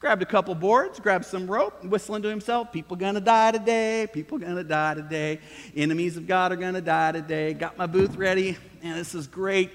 [0.01, 4.37] Grabbed a couple boards, grabbed some rope, whistling to himself, people gonna die today, people
[4.37, 5.39] gonna die today,
[5.77, 7.53] enemies of God are gonna die today.
[7.53, 9.71] Got my booth ready, and this is great.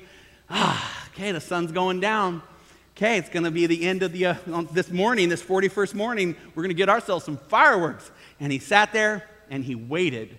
[0.50, 2.42] Ah, okay, the sun's going down.
[2.98, 4.34] Okay, it's gonna be the end of the, uh,
[4.72, 8.10] this morning, this 41st morning, we're gonna get ourselves some fireworks.
[8.38, 10.38] And he sat there and he waited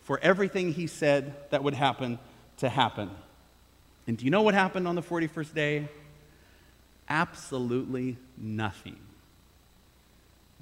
[0.00, 2.18] for everything he said that would happen
[2.60, 3.10] to happen.
[4.06, 5.88] And do you know what happened on the 41st day?
[7.08, 8.98] Absolutely nothing.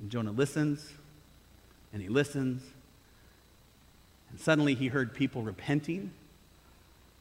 [0.01, 0.93] And Jonah listens,
[1.93, 2.63] and he listens,
[4.31, 6.13] and suddenly he heard people repenting,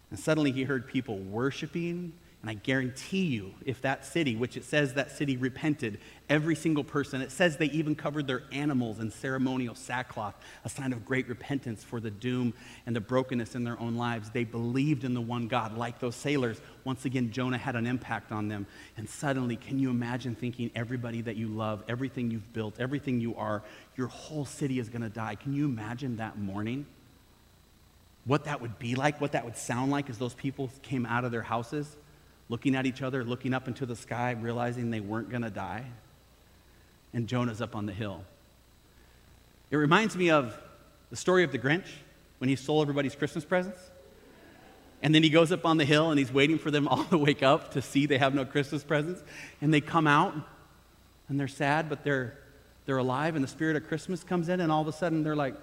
[0.09, 2.13] and suddenly he heard people worshiping,
[2.47, 6.85] and I guarantee you, if that city, which it says that city repented, every single
[6.85, 10.33] person, it says they even covered their animals in ceremonial sackcloth,
[10.63, 12.53] a sign of great repentance for the doom
[12.85, 14.29] and the brokenness in their own lives.
[14.29, 16.61] They believed in the one God, like those sailors.
[16.85, 18.65] Once again, Jonah had an impact on them.
[18.95, 23.35] And suddenly, can you imagine thinking everybody that you love, everything you've built, everything you
[23.35, 23.61] are,
[23.97, 25.35] your whole city is going to die?
[25.35, 26.85] Can you imagine that morning?
[28.23, 31.25] What that would be like, what that would sound like as those people came out
[31.25, 31.97] of their houses?
[32.49, 35.85] Looking at each other, looking up into the sky, realizing they weren't going to die.
[37.13, 38.23] And Jonah's up on the hill.
[39.71, 40.57] It reminds me of
[41.09, 41.87] the story of the Grinch
[42.37, 43.79] when he stole everybody's Christmas presents.
[45.01, 47.17] And then he goes up on the hill and he's waiting for them all to
[47.17, 49.23] wake up to see they have no Christmas presents.
[49.61, 50.35] And they come out
[51.29, 52.37] and they're sad, but they're,
[52.85, 55.35] they're alive, and the spirit of Christmas comes in, and all of a sudden they're
[55.35, 55.55] like,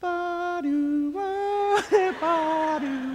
[0.00, 3.09] Ba-doo, ba-doo,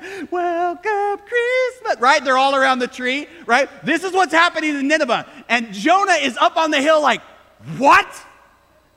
[0.30, 2.24] welcome Christmas, right?
[2.24, 3.68] They're all around the tree, right?
[3.84, 5.26] This is what's happening in Nineveh.
[5.48, 7.20] And Jonah is up on the hill, like,
[7.78, 8.08] what?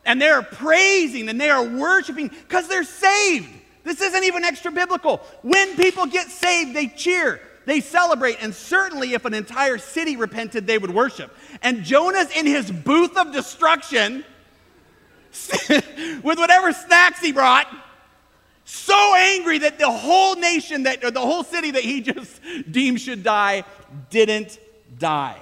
[0.06, 3.50] And they're praising and they are worshiping because they're saved.
[3.84, 5.18] This isn't even extra biblical.
[5.42, 10.68] When people get saved, they cheer, they celebrate, and certainly if an entire city repented,
[10.68, 11.34] they would worship.
[11.62, 14.26] And Jonah's in his booth of destruction
[15.70, 17.68] with whatever snacks he brought
[18.70, 23.00] so angry that the whole nation that or the whole city that he just deemed
[23.00, 23.64] should die
[24.10, 24.60] didn't
[25.00, 25.40] die.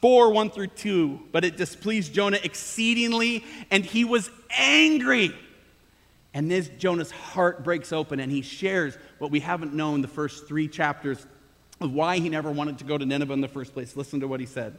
[0.00, 5.34] 4 1 through 2 but it displeased jonah exceedingly and he was angry.
[6.32, 10.46] And this jonah's heart breaks open and he shares what we haven't known the first
[10.46, 11.26] three chapters
[11.80, 13.96] of why he never wanted to go to nineveh in the first place.
[13.96, 14.78] Listen to what he said.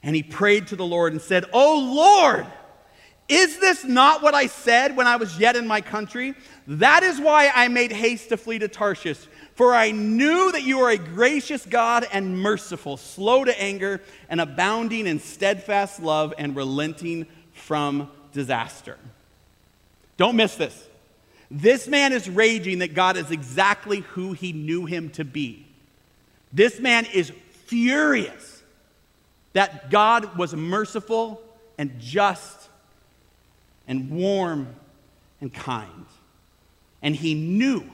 [0.00, 2.46] And he prayed to the lord and said oh lord
[3.28, 6.34] is this not what I said when I was yet in my country?
[6.66, 9.26] That is why I made haste to flee to Tarshish.
[9.54, 14.40] For I knew that you are a gracious God and merciful, slow to anger, and
[14.40, 18.98] abounding in steadfast love and relenting from disaster.
[20.16, 20.88] Don't miss this.
[21.50, 25.66] This man is raging that God is exactly who he knew him to be.
[26.52, 27.32] This man is
[27.66, 28.62] furious
[29.54, 31.40] that God was merciful
[31.78, 32.68] and just
[33.86, 34.74] and warm
[35.40, 36.06] and kind.
[37.02, 37.84] And he knew,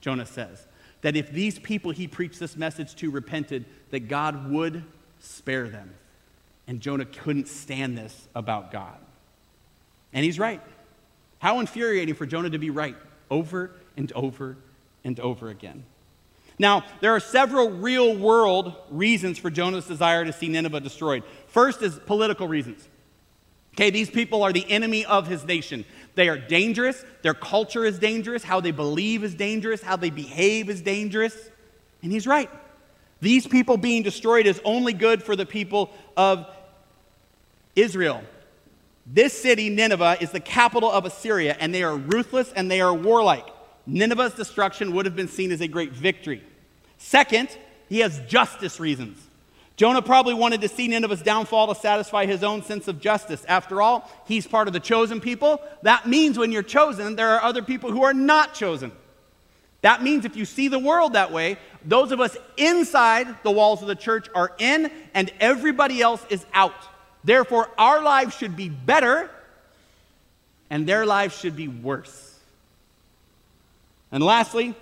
[0.00, 0.66] Jonah says,
[1.02, 4.84] that if these people he preached this message to repented, that God would
[5.20, 5.94] spare them.
[6.66, 8.96] And Jonah couldn't stand this about God.
[10.12, 10.60] And he's right.
[11.40, 12.96] How infuriating for Jonah to be right
[13.30, 14.56] over and over
[15.04, 15.84] and over again.
[16.58, 21.24] Now, there are several real world reasons for Jonah's desire to see Nineveh destroyed.
[21.48, 22.86] First is political reasons.
[23.74, 25.84] Okay, these people are the enemy of his nation.
[26.14, 27.04] They are dangerous.
[27.22, 28.42] Their culture is dangerous.
[28.42, 29.82] How they believe is dangerous.
[29.82, 31.34] How they behave is dangerous.
[32.02, 32.50] And he's right.
[33.20, 36.46] These people being destroyed is only good for the people of
[37.74, 38.22] Israel.
[39.06, 42.94] This city, Nineveh, is the capital of Assyria, and they are ruthless and they are
[42.94, 43.46] warlike.
[43.86, 46.42] Nineveh's destruction would have been seen as a great victory.
[46.98, 47.48] Second,
[47.88, 49.18] he has justice reasons.
[49.76, 53.44] Jonah probably wanted to see Nineveh's downfall to satisfy his own sense of justice.
[53.46, 55.62] After all, he's part of the chosen people.
[55.82, 58.92] That means when you're chosen, there are other people who are not chosen.
[59.80, 63.82] That means if you see the world that way, those of us inside the walls
[63.82, 66.74] of the church are in and everybody else is out.
[67.24, 69.28] Therefore, our lives should be better
[70.70, 72.38] and their lives should be worse.
[74.12, 74.74] And lastly,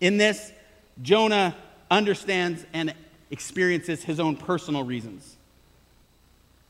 [0.00, 0.52] in this,
[1.00, 1.56] Jonah
[1.90, 2.92] understands and
[3.30, 5.36] experiences his own personal reasons.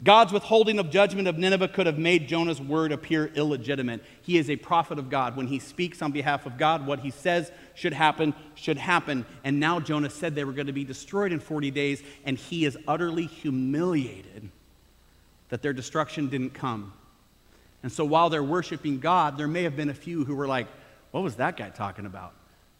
[0.03, 4.05] God's withholding of judgment of Nineveh could have made Jonah's word appear illegitimate.
[4.23, 5.37] He is a prophet of God.
[5.37, 9.27] When he speaks on behalf of God, what he says should happen, should happen.
[9.43, 12.65] And now Jonah said they were going to be destroyed in 40 days, and he
[12.65, 14.51] is utterly humiliated
[15.49, 16.93] that their destruction didn't come.
[17.83, 20.69] And so while they're worshiping God, there may have been a few who were like,
[21.11, 22.35] What was that guy talking about?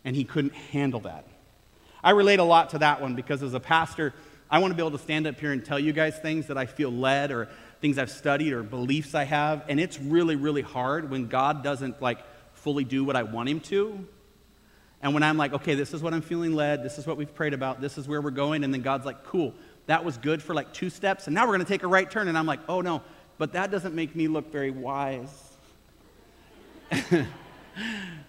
[0.05, 1.25] And he couldn't handle that.
[2.03, 4.15] I relate a lot to that one because as a pastor,
[4.51, 6.57] I want to be able to stand up here and tell you guys things that
[6.57, 7.49] I feel led or
[7.81, 9.65] things I've studied or beliefs I have.
[9.69, 12.19] And it's really, really hard when God doesn't like
[12.55, 14.07] fully do what I want him to.
[15.01, 17.33] And when I'm like, okay, this is what I'm feeling led, this is what we've
[17.33, 19.55] prayed about, this is where we're going, and then God's like, cool,
[19.87, 22.11] that was good for like two steps, and now we're going to take a right
[22.11, 22.27] turn.
[22.27, 23.03] And I'm like, oh no,
[23.39, 25.29] but that doesn't make me look very wise.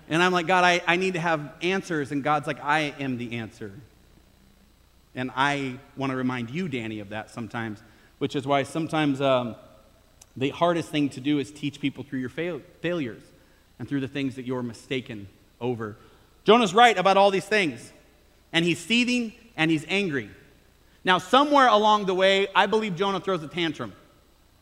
[0.10, 2.12] and I'm like, God, I, I need to have answers.
[2.12, 3.72] And God's like, I am the answer.
[5.16, 7.82] And I want to remind you, Danny, of that sometimes,
[8.18, 9.56] which is why sometimes um,
[10.36, 13.22] the hardest thing to do is teach people through your fail- failures
[13.78, 15.28] and through the things that you're mistaken
[15.62, 15.96] over.
[16.44, 17.94] Jonah's right about all these things,
[18.52, 20.30] and he's seething and he's angry.
[21.04, 23.94] Now, somewhere along the way, I believe Jonah throws a tantrum.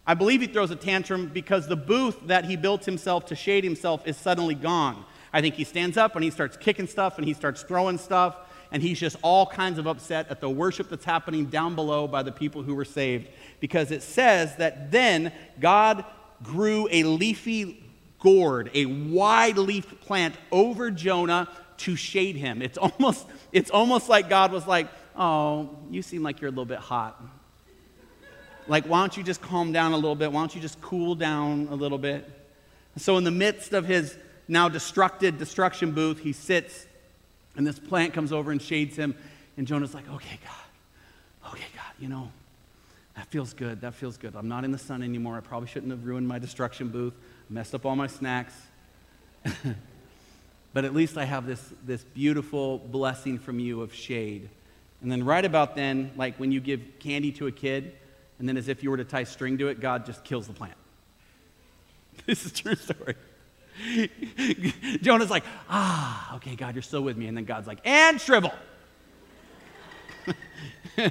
[0.05, 3.63] I believe he throws a tantrum because the booth that he built himself to shade
[3.63, 5.03] himself is suddenly gone.
[5.33, 8.37] I think he stands up and he starts kicking stuff and he starts throwing stuff
[8.71, 12.23] and he's just all kinds of upset at the worship that's happening down below by
[12.23, 13.29] the people who were saved.
[13.59, 16.05] Because it says that then God
[16.43, 17.83] grew a leafy
[18.19, 22.61] gourd, a wide leafed plant over Jonah to shade him.
[22.61, 24.87] It's almost, it's almost like God was like,
[25.17, 27.19] Oh, you seem like you're a little bit hot.
[28.67, 30.31] Like, why don't you just calm down a little bit?
[30.31, 32.29] Why don't you just cool down a little bit?
[32.97, 34.15] So, in the midst of his
[34.47, 36.87] now destructed destruction booth, he sits
[37.57, 39.15] and this plant comes over and shades him.
[39.57, 42.31] And Jonah's like, okay, God, okay, God, you know,
[43.15, 43.81] that feels good.
[43.81, 44.35] That feels good.
[44.35, 45.35] I'm not in the sun anymore.
[45.35, 47.15] I probably shouldn't have ruined my destruction booth,
[47.49, 48.53] messed up all my snacks.
[50.73, 54.49] but at least I have this, this beautiful blessing from you of shade.
[55.01, 57.95] And then, right about then, like when you give candy to a kid,
[58.37, 60.53] and then as if you were to tie string to it, God just kills the
[60.53, 60.77] plant.
[62.25, 63.15] This is true story.
[65.01, 67.27] Jonah's like, ah, okay, God, you're still with me.
[67.27, 68.53] And then God's like, and shrivel.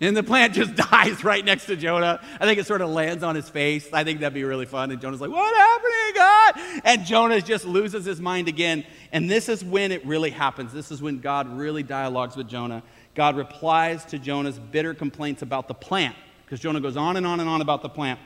[0.00, 2.20] and the plant just dies right next to Jonah.
[2.40, 3.88] I think it sort of lands on his face.
[3.92, 4.90] I think that'd be really fun.
[4.90, 6.82] And Jonah's like, what happened, God?
[6.84, 8.84] And Jonah just loses his mind again.
[9.12, 10.72] And this is when it really happens.
[10.72, 12.82] This is when God really dialogues with Jonah.
[13.14, 16.14] God replies to Jonah's bitter complaints about the plant,
[16.44, 18.20] because Jonah goes on and on and on about the plant.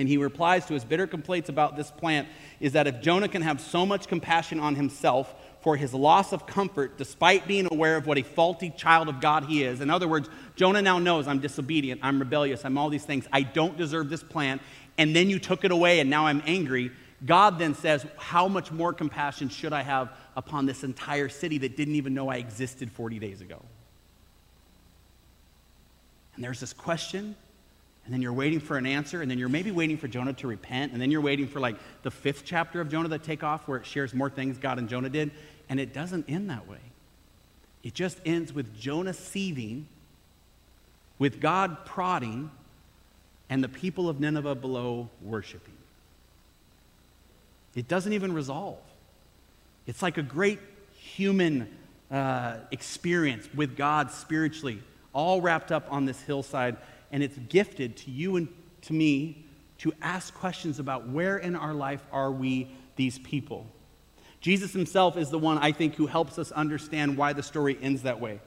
[0.00, 2.26] And he replies to his bitter complaints about this plant
[2.58, 6.46] is that if Jonah can have so much compassion on himself for his loss of
[6.46, 10.08] comfort, despite being aware of what a faulty child of God he is, in other
[10.08, 14.08] words, Jonah now knows I'm disobedient, I'm rebellious, I'm all these things, I don't deserve
[14.08, 14.62] this plant,
[14.96, 16.92] and then you took it away and now I'm angry.
[17.26, 21.76] God then says, How much more compassion should I have upon this entire city that
[21.76, 23.60] didn't even know I existed 40 days ago?
[26.36, 27.36] And there's this question
[28.04, 30.46] and then you're waiting for an answer, and then you're maybe waiting for Jonah to
[30.46, 33.68] repent, and then you're waiting for like the fifth chapter of Jonah to take off
[33.68, 35.30] where it shares more things God and Jonah did,
[35.68, 36.78] and it doesn't end that way.
[37.82, 39.86] It just ends with Jonah seething,
[41.18, 42.50] with God prodding,
[43.48, 45.74] and the people of Nineveh below worshiping.
[47.74, 48.78] It doesn't even resolve.
[49.86, 50.58] It's like a great
[50.94, 51.68] human
[52.10, 56.76] uh, experience with God spiritually, all wrapped up on this hillside
[57.10, 58.48] and it's gifted to you and
[58.82, 59.44] to me
[59.78, 63.66] to ask questions about where in our life are we these people.
[64.40, 68.02] Jesus himself is the one, I think, who helps us understand why the story ends
[68.02, 68.40] that way.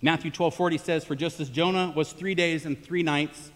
[0.00, 3.50] Matthew 12 40 says, For just as Jonah was three days and three nights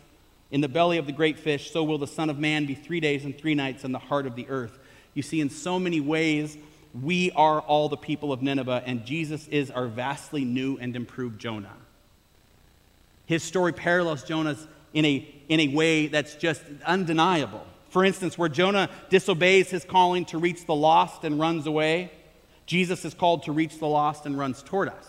[0.51, 3.01] in the belly of the great fish, so will the Son of Man be three
[3.01, 4.79] days and three nights in the heart of the earth.
[5.15, 6.57] You see, in so many ways,
[7.01, 11.39] we are all the people of Nineveh, and Jesus is our vastly new and improved
[11.39, 11.77] Jonah.
[13.27, 17.66] His story parallels Jonah's in a, in a way that's just undeniable.
[17.89, 22.11] For instance, where Jonah disobeys his calling to reach the lost and runs away,
[22.66, 25.09] Jesus is called to reach the lost and runs toward us.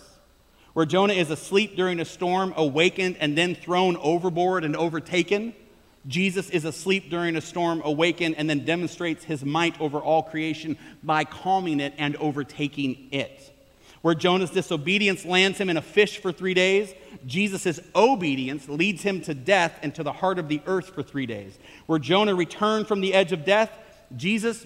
[0.73, 5.53] Where Jonah is asleep during a storm, awakened, and then thrown overboard and overtaken,
[6.07, 10.77] Jesus is asleep during a storm, awakened, and then demonstrates his might over all creation
[11.01, 13.52] by calming it and overtaking it.
[14.03, 16.93] Where Jonah's disobedience lands him in a fish for three days,
[17.25, 21.25] Jesus' obedience leads him to death and to the heart of the earth for three
[21.25, 21.57] days.
[21.85, 23.71] Where Jonah returned from the edge of death,
[24.17, 24.65] Jesus,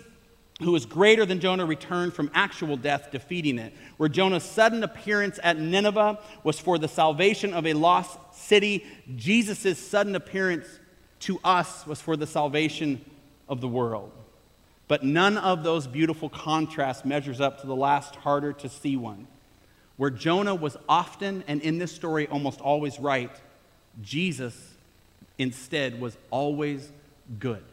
[0.59, 3.75] who is greater than Jonah, returned from actual death, defeating it.
[3.97, 9.77] Where Jonah's sudden appearance at Nineveh was for the salvation of a lost city, Jesus'
[9.77, 10.65] sudden appearance
[11.19, 13.05] to us was for the salvation
[13.47, 14.11] of the world.
[14.87, 19.27] But none of those beautiful contrasts measures up to the last, harder to see one.
[19.97, 23.35] Where Jonah was often, and in this story almost always right,
[24.01, 24.55] Jesus
[25.37, 26.91] instead was always
[27.39, 27.63] good.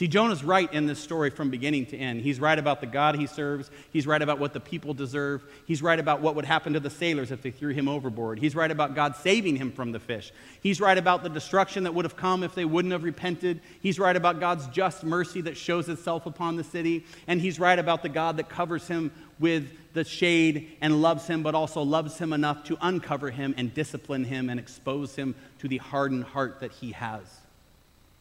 [0.00, 2.22] See, Jonah's right in this story from beginning to end.
[2.22, 3.70] He's right about the God he serves.
[3.92, 5.42] He's right about what the people deserve.
[5.66, 8.38] He's right about what would happen to the sailors if they threw him overboard.
[8.38, 10.32] He's right about God saving him from the fish.
[10.62, 13.60] He's right about the destruction that would have come if they wouldn't have repented.
[13.82, 17.04] He's right about God's just mercy that shows itself upon the city.
[17.26, 21.42] And he's right about the God that covers him with the shade and loves him,
[21.42, 25.68] but also loves him enough to uncover him and discipline him and expose him to
[25.68, 27.20] the hardened heart that he has.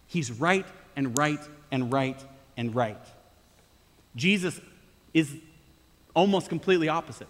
[0.07, 0.65] He's right
[0.97, 1.39] and right
[1.72, 2.24] and right
[2.57, 2.99] and right.
[4.15, 4.59] Jesus
[5.13, 5.34] is
[6.13, 7.28] almost completely opposite.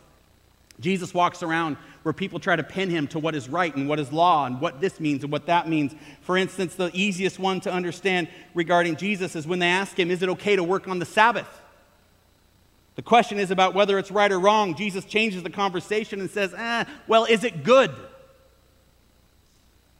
[0.80, 4.00] Jesus walks around where people try to pin him to what is right and what
[4.00, 5.94] is law and what this means and what that means.
[6.22, 10.22] For instance, the easiest one to understand regarding Jesus is when they ask him, Is
[10.22, 11.62] it okay to work on the Sabbath?
[12.96, 14.76] The question is about whether it's right or wrong.
[14.76, 17.92] Jesus changes the conversation and says, eh, Well, is it good?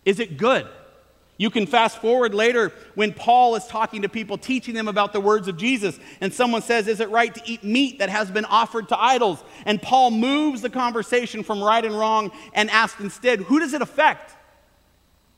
[0.06, 0.68] Is it good?
[1.40, 5.22] You can fast forward later when Paul is talking to people, teaching them about the
[5.22, 8.44] words of Jesus, and someone says, Is it right to eat meat that has been
[8.44, 9.42] offered to idols?
[9.66, 13.82] And Paul moves the conversation from right and wrong and asks instead, Who does it
[13.82, 14.36] affect?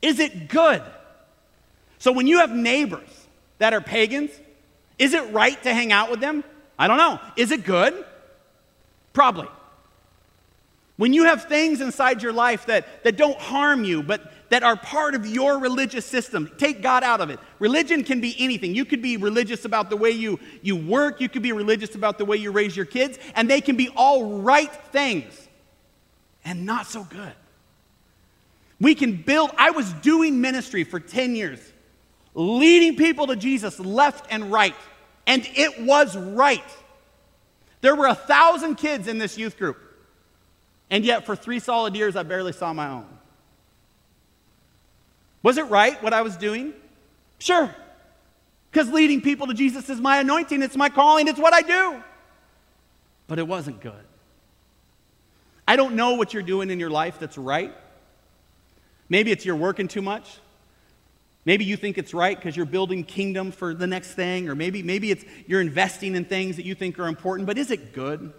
[0.02, 0.82] Is it good?
[2.00, 3.28] So when you have neighbors
[3.58, 4.32] that are pagans,
[4.98, 6.42] is it right to hang out with them?
[6.80, 7.20] I don't know.
[7.36, 8.04] Is it good?
[9.12, 9.46] Probably.
[10.96, 14.76] When you have things inside your life that, that don't harm you, but that are
[14.76, 16.50] part of your religious system.
[16.58, 17.40] Take God out of it.
[17.58, 18.74] Religion can be anything.
[18.74, 22.18] You could be religious about the way you, you work, you could be religious about
[22.18, 25.48] the way you raise your kids, and they can be all right things
[26.44, 27.32] and not so good.
[28.78, 31.58] We can build, I was doing ministry for 10 years,
[32.34, 34.76] leading people to Jesus left and right,
[35.26, 36.60] and it was right.
[37.80, 39.78] There were a thousand kids in this youth group,
[40.90, 43.06] and yet for three solid years, I barely saw my own.
[45.42, 46.72] Was it right what I was doing?
[47.38, 47.74] Sure.
[48.70, 52.02] Because leading people to Jesus is my anointing, it's my calling, it's what I do.
[53.26, 54.04] But it wasn't good.
[55.66, 57.72] I don't know what you're doing in your life that's right.
[59.08, 60.38] Maybe it's you're working too much.
[61.44, 64.82] Maybe you think it's right because you're building kingdom for the next thing, or maybe,
[64.82, 68.32] maybe it's you're investing in things that you think are important, but is it good?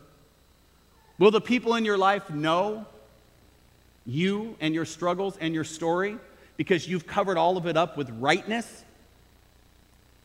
[1.19, 2.85] Will the people in your life know
[4.05, 6.17] you and your struggles and your story?
[6.57, 8.83] Because you've covered all of it up with rightness.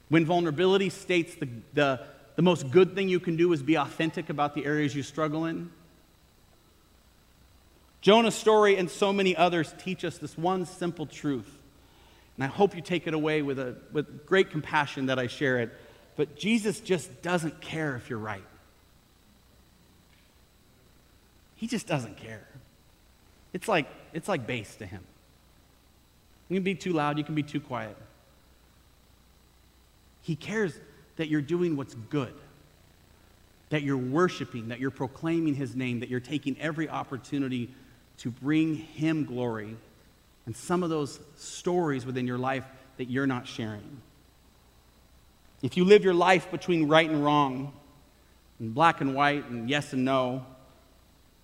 [0.08, 2.00] When vulnerability states the, the,
[2.36, 5.44] the most good thing you can do is be authentic about the areas you struggle
[5.44, 5.70] in.
[8.00, 11.52] Jonah's story and so many others teach us this one simple truth.
[12.36, 15.58] And I hope you take it away with, a, with great compassion that I share
[15.58, 15.76] it.
[16.16, 18.44] But Jesus just doesn't care if you're right.
[21.56, 22.46] He just doesn't care.
[23.52, 25.02] It's like, it's like bass to him.
[26.48, 27.96] You can be too loud, you can be too quiet.
[30.22, 30.78] He cares
[31.16, 32.34] that you're doing what's good,
[33.70, 37.70] that you're worshiping, that you're proclaiming His name, that you're taking every opportunity
[38.18, 39.76] to bring Him glory.
[40.46, 42.64] And some of those stories within your life
[42.96, 44.00] that you're not sharing.
[45.62, 47.72] If you live your life between right and wrong,
[48.58, 50.44] and black and white, and yes and no,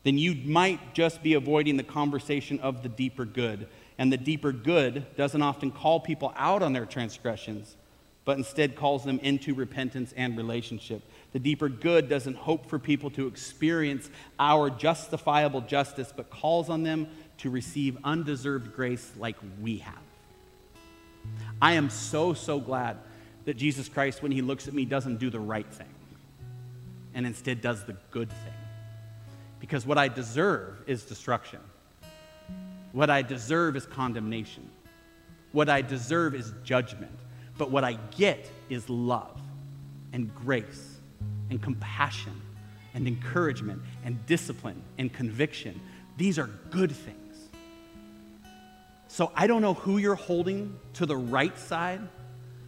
[0.04, 3.66] then you might just be avoiding the conversation of the deeper good
[3.98, 7.76] and the deeper good doesn't often call people out on their transgressions,
[8.24, 11.02] but instead calls them into repentance and relationship.
[11.32, 16.82] The deeper good doesn't hope for people to experience our justifiable justice, but calls on
[16.82, 19.98] them to receive undeserved grace like we have.
[21.60, 22.98] I am so, so glad
[23.44, 25.88] that Jesus Christ, when he looks at me, doesn't do the right thing.
[27.14, 28.52] and instead does the good thing.
[29.60, 31.60] Because what I deserve is destruction.
[32.94, 34.70] What I deserve is condemnation.
[35.50, 37.10] What I deserve is judgment.
[37.58, 39.36] But what I get is love
[40.12, 41.00] and grace
[41.50, 42.40] and compassion
[42.94, 45.80] and encouragement and discipline and conviction.
[46.16, 47.48] These are good things.
[49.08, 52.00] So I don't know who you're holding to the right side.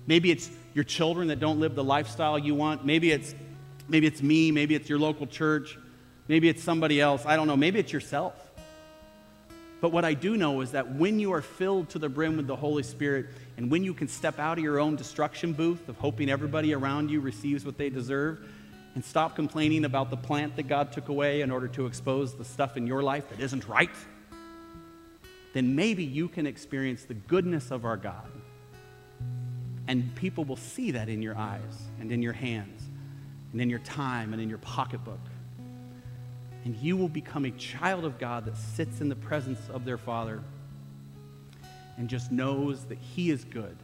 [0.09, 2.85] Maybe it's your children that don't live the lifestyle you want.
[2.85, 3.33] Maybe it's
[3.89, 5.79] maybe it's me, maybe it's your local church,
[6.27, 7.25] maybe it's somebody else.
[7.25, 7.57] I don't know.
[7.57, 8.46] Maybe it's yourself.
[9.87, 12.49] But what I do know is that when you are filled to the brim with
[12.49, 13.27] the Holy Spirit
[13.57, 17.09] and when you can step out of your own destruction booth of hoping everybody around
[17.09, 18.53] you receives what they deserve
[18.97, 22.45] and stop complaining about the plant that God took away in order to expose the
[22.45, 23.95] stuff in your life that isn't right,
[25.53, 28.29] then maybe you can experience the goodness of our God.
[29.87, 32.83] And people will see that in your eyes and in your hands
[33.53, 35.21] and in your time and in your pocketbook.
[36.67, 39.97] And you will become a child of God that sits in the presence of their
[39.97, 40.43] Father
[41.97, 43.77] and just knows that He is good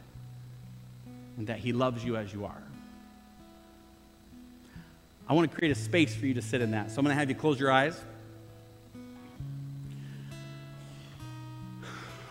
[1.37, 2.61] and that He loves you as you are.
[5.29, 6.91] I want to create a space for you to sit in that.
[6.91, 7.97] So I'm going to have you close your eyes.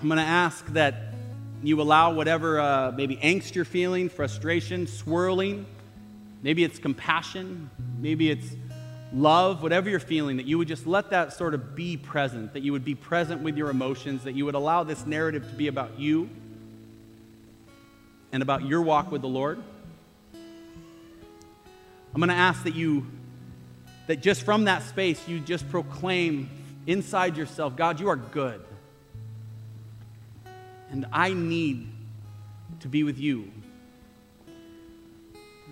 [0.02, 1.14] I'm going to ask that
[1.62, 5.64] you allow whatever uh, maybe angst you're feeling, frustration, swirling,
[6.42, 8.54] maybe it's compassion, maybe it's
[9.12, 12.62] love, whatever you're feeling, that you would just let that sort of be present, that
[12.62, 15.68] you would be present with your emotions, that you would allow this narrative to be
[15.68, 16.28] about you
[18.32, 19.62] and about your walk with the Lord.
[22.14, 23.06] I'm going to ask that you,
[24.06, 26.50] that just from that space, you just proclaim
[26.86, 28.62] inside yourself, God, you are good.
[30.90, 31.88] And I need
[32.80, 33.50] to be with you.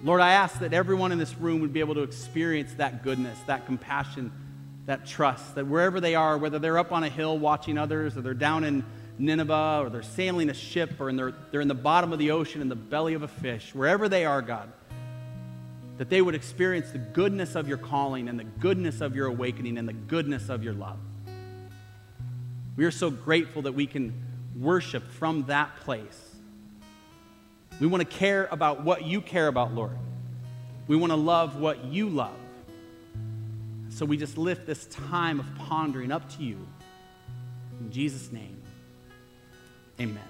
[0.03, 3.39] Lord, I ask that everyone in this room would be able to experience that goodness,
[3.47, 4.33] that compassion,
[4.87, 8.23] that trust, that wherever they are, whether they're up on a hill watching others, or
[8.23, 8.85] they're down in
[9.19, 12.31] Nineveh, or they're sailing a ship, or in their, they're in the bottom of the
[12.31, 14.73] ocean in the belly of a fish, wherever they are, God,
[15.99, 19.77] that they would experience the goodness of your calling and the goodness of your awakening
[19.77, 20.99] and the goodness of your love.
[22.75, 24.15] We are so grateful that we can
[24.59, 26.30] worship from that place.
[27.81, 29.97] We want to care about what you care about, Lord.
[30.87, 32.37] We want to love what you love.
[33.89, 36.59] So we just lift this time of pondering up to you.
[37.81, 38.61] In Jesus' name,
[39.99, 40.30] amen.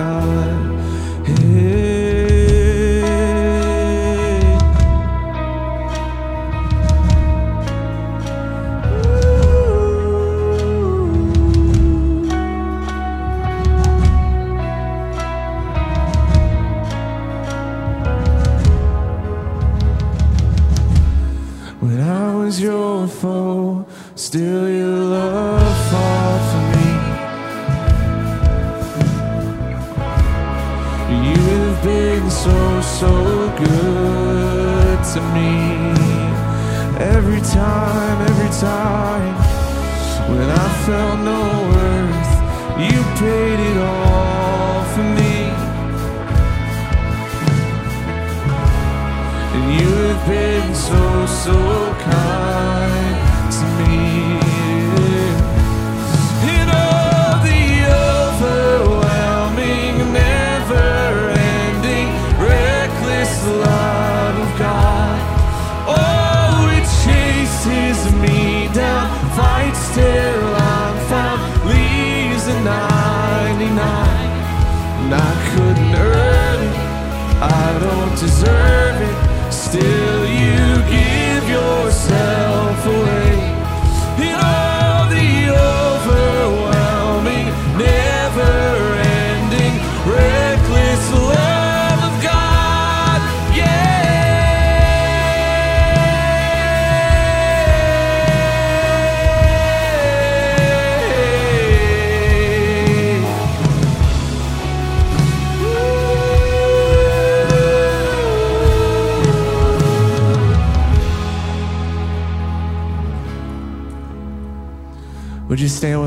[0.00, 0.59] Love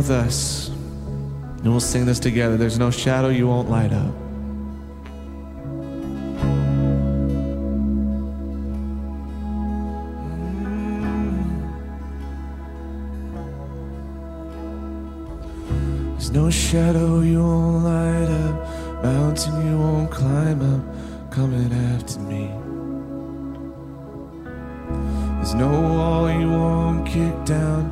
[0.04, 0.68] with us?
[0.68, 2.58] And we'll sing this together.
[2.58, 4.14] There's no shadow you won't light up.
[16.12, 22.52] There's no shadow you won't light up, mountain you won't climb up, coming after me.
[25.38, 27.92] There's no wall you won't kick down,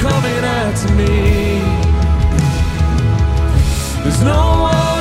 [0.00, 1.60] coming after me.
[4.02, 4.99] There's no wall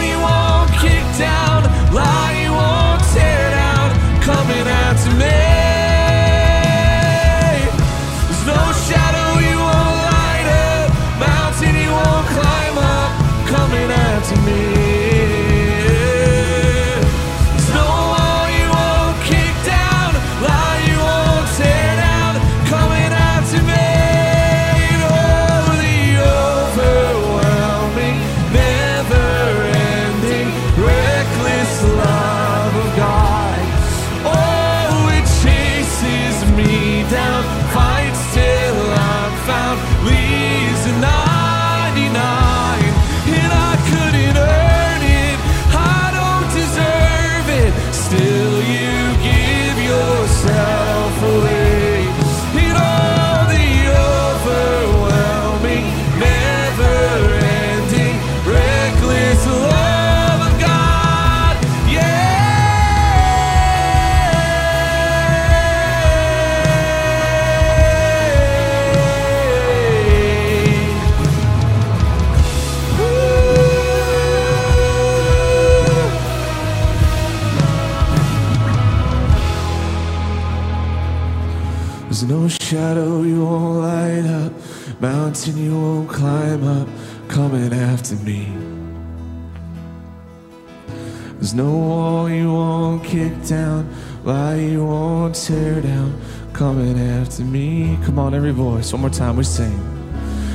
[93.48, 93.90] down,
[94.24, 96.20] lie you won't tear down,
[96.54, 97.98] coming after me.
[98.04, 99.80] Come on, every voice, one more time, we sing.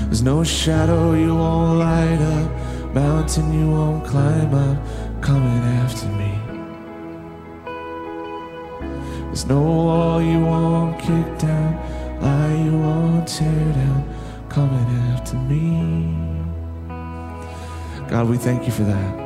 [0.07, 4.79] There's no shadow you won't light up, mountain you won't climb up,
[5.23, 6.33] coming after me.
[9.27, 14.05] There's no wall you won't kick down, lie you won't tear down,
[14.49, 16.15] coming after me.
[18.09, 19.24] God, we thank you for that.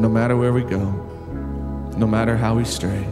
[0.00, 0.92] That no matter where we go,
[1.98, 3.06] no matter how we stray,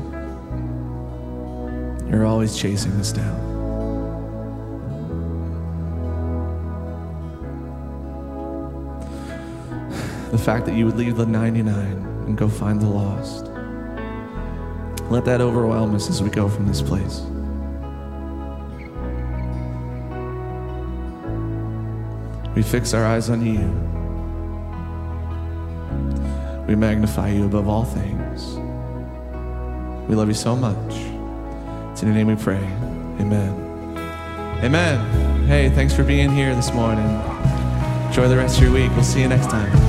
[2.09, 3.37] you're always chasing us down.
[10.31, 13.45] The fact that you would leave the 99 and go find the lost.
[15.11, 17.21] Let that overwhelm us as we go from this place.
[22.57, 23.98] We fix our eyes on you.
[26.69, 28.55] We magnify you above all things.
[30.07, 30.95] We love you so much.
[31.93, 32.63] It's in your name we pray.
[33.19, 33.97] Amen.
[34.63, 35.47] Amen.
[35.47, 37.09] Hey, thanks for being here this morning.
[38.09, 38.91] Enjoy the rest of your week.
[38.91, 39.88] We'll see you next time.